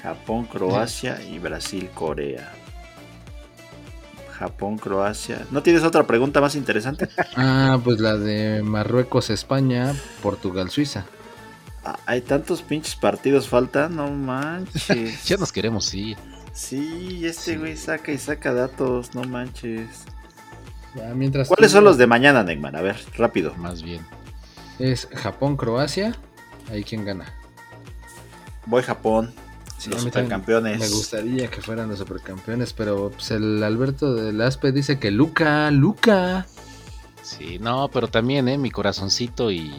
[0.00, 2.52] Japón, Croacia y Brasil, Corea.
[4.38, 5.44] Japón, Croacia.
[5.50, 7.08] ¿No tienes otra pregunta más interesante?
[7.36, 11.06] Ah, pues la de Marruecos, España, Portugal, Suiza.
[11.84, 15.24] Ah, Hay tantos pinches partidos faltan, no manches.
[15.26, 16.16] Ya nos queremos ir.
[16.52, 17.56] Sí, este Sí.
[17.56, 20.04] güey saca y saca datos, no manches.
[20.94, 22.76] Ya, mientras ¿Cuáles tú- son los de mañana, Neymar?
[22.76, 23.54] A ver, rápido.
[23.56, 24.04] Más bien.
[24.78, 26.16] Es Japón, Croacia.
[26.70, 27.26] Ahí quién gana.
[28.66, 29.34] Voy Japón,
[29.78, 30.78] Sí, los supercampeones.
[30.80, 35.70] Me gustaría que fueran los supercampeones, pero pues, el Alberto del Aspe dice que Luca,
[35.70, 36.46] Luca.
[37.22, 38.56] Sí, no, pero también, ¿eh?
[38.56, 39.74] Mi corazoncito y,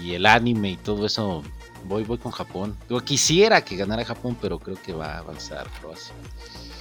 [0.00, 1.42] y el anime y todo eso.
[1.84, 2.76] Voy, voy con Japón.
[2.88, 6.14] Yo quisiera que ganara Japón, pero creo que va a avanzar Croacia.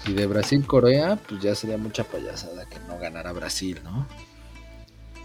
[0.07, 4.07] Y de Brasil, Corea, pues ya sería mucha payasada que no ganara Brasil, ¿no?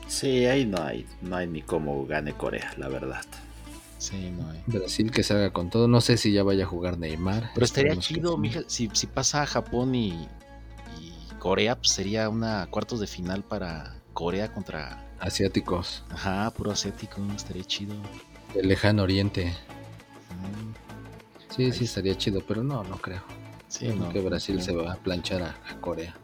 [0.06, 3.24] Sí, ahí no hay, no hay ni cómo gane Corea, la verdad.
[3.98, 4.62] Sí, no hay.
[4.66, 5.88] Brasil que salga con todo.
[5.88, 7.50] No sé si ya vaya a jugar Neymar.
[7.54, 10.28] Pero estaría chido, mija, si, si pasa a Japón y,
[11.00, 15.04] y Corea, pues sería una cuartos de final para, Corea contra.
[15.20, 16.04] Asiáticos.
[16.10, 17.94] Ajá, puro asiático, estaría chido.
[18.54, 19.54] Del lejano oriente.
[20.30, 23.22] Mm, Sí, sí, estaría chido, pero no, no creo.
[23.68, 24.62] Sí, Creo no, que Brasil no.
[24.62, 26.14] se va a planchar a, a Corea.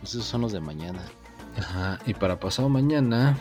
[0.00, 1.00] Pues esos son los de mañana.
[1.58, 3.36] Ajá, y para pasado mañana,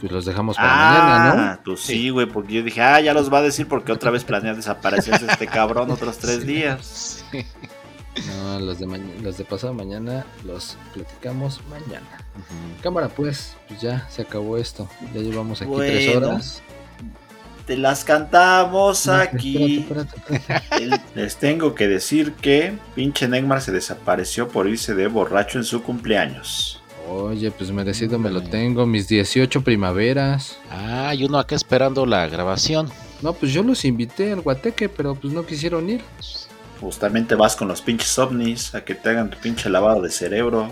[0.00, 1.42] pues los dejamos para mañana, ¿no?
[1.42, 4.10] Ah, tú sí, güey, porque yo dije, ah, ya los va a decir porque otra
[4.10, 6.46] vez planea desaparecerse este cabrón otros tres Sí.
[6.46, 7.24] días.
[7.30, 7.44] Sí.
[8.38, 8.86] No, los de,
[9.22, 12.06] los de pasado mañana los platicamos mañana.
[12.82, 14.88] Cámara, pues, pues ya se acabó esto.
[15.14, 15.92] Ya llevamos aquí Bueno.
[15.92, 16.62] tres horas.
[17.66, 19.78] Te las cantamos No, aquí.
[19.80, 21.02] espérate, espérate, espérate.
[21.20, 25.82] Les tengo que decir que pinche Neymar se desapareció por irse de borracho en su
[25.82, 26.80] cumpleaños.
[27.08, 28.86] Oye, pues merecido me lo tengo.
[28.86, 30.58] Mis 18 primaveras.
[30.70, 32.88] Ah, y uno acá esperando la grabación.
[33.22, 36.02] No, pues yo los invité al Guateque, pero pues no quisieron ir.
[36.80, 40.68] Justamente vas con los pinches ovnis a que te hagan tu pinche lavado de cerebro.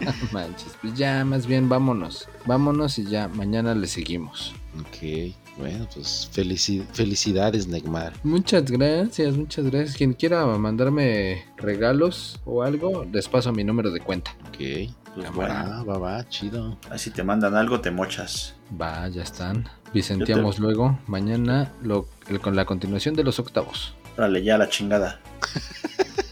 [0.00, 2.28] No manches, pues ya, más bien vámonos.
[2.46, 4.52] Vámonos y ya, mañana le seguimos.
[4.80, 8.12] Ok, bueno, pues felici- felicidades, Neymar.
[8.24, 9.96] Muchas gracias, muchas gracias.
[9.96, 14.32] Quien quiera mandarme regalos o algo, les paso mi número de cuenta.
[14.48, 14.56] Ok,
[15.14, 16.78] pues va, va, va, chido.
[16.90, 18.54] Así te mandan algo, te mochas.
[18.80, 19.68] Va, ya están.
[19.92, 23.94] Vicenteamos luego, mañana, lo, el- con la continuación de los octavos.
[24.16, 25.20] Órale, ya la chingada.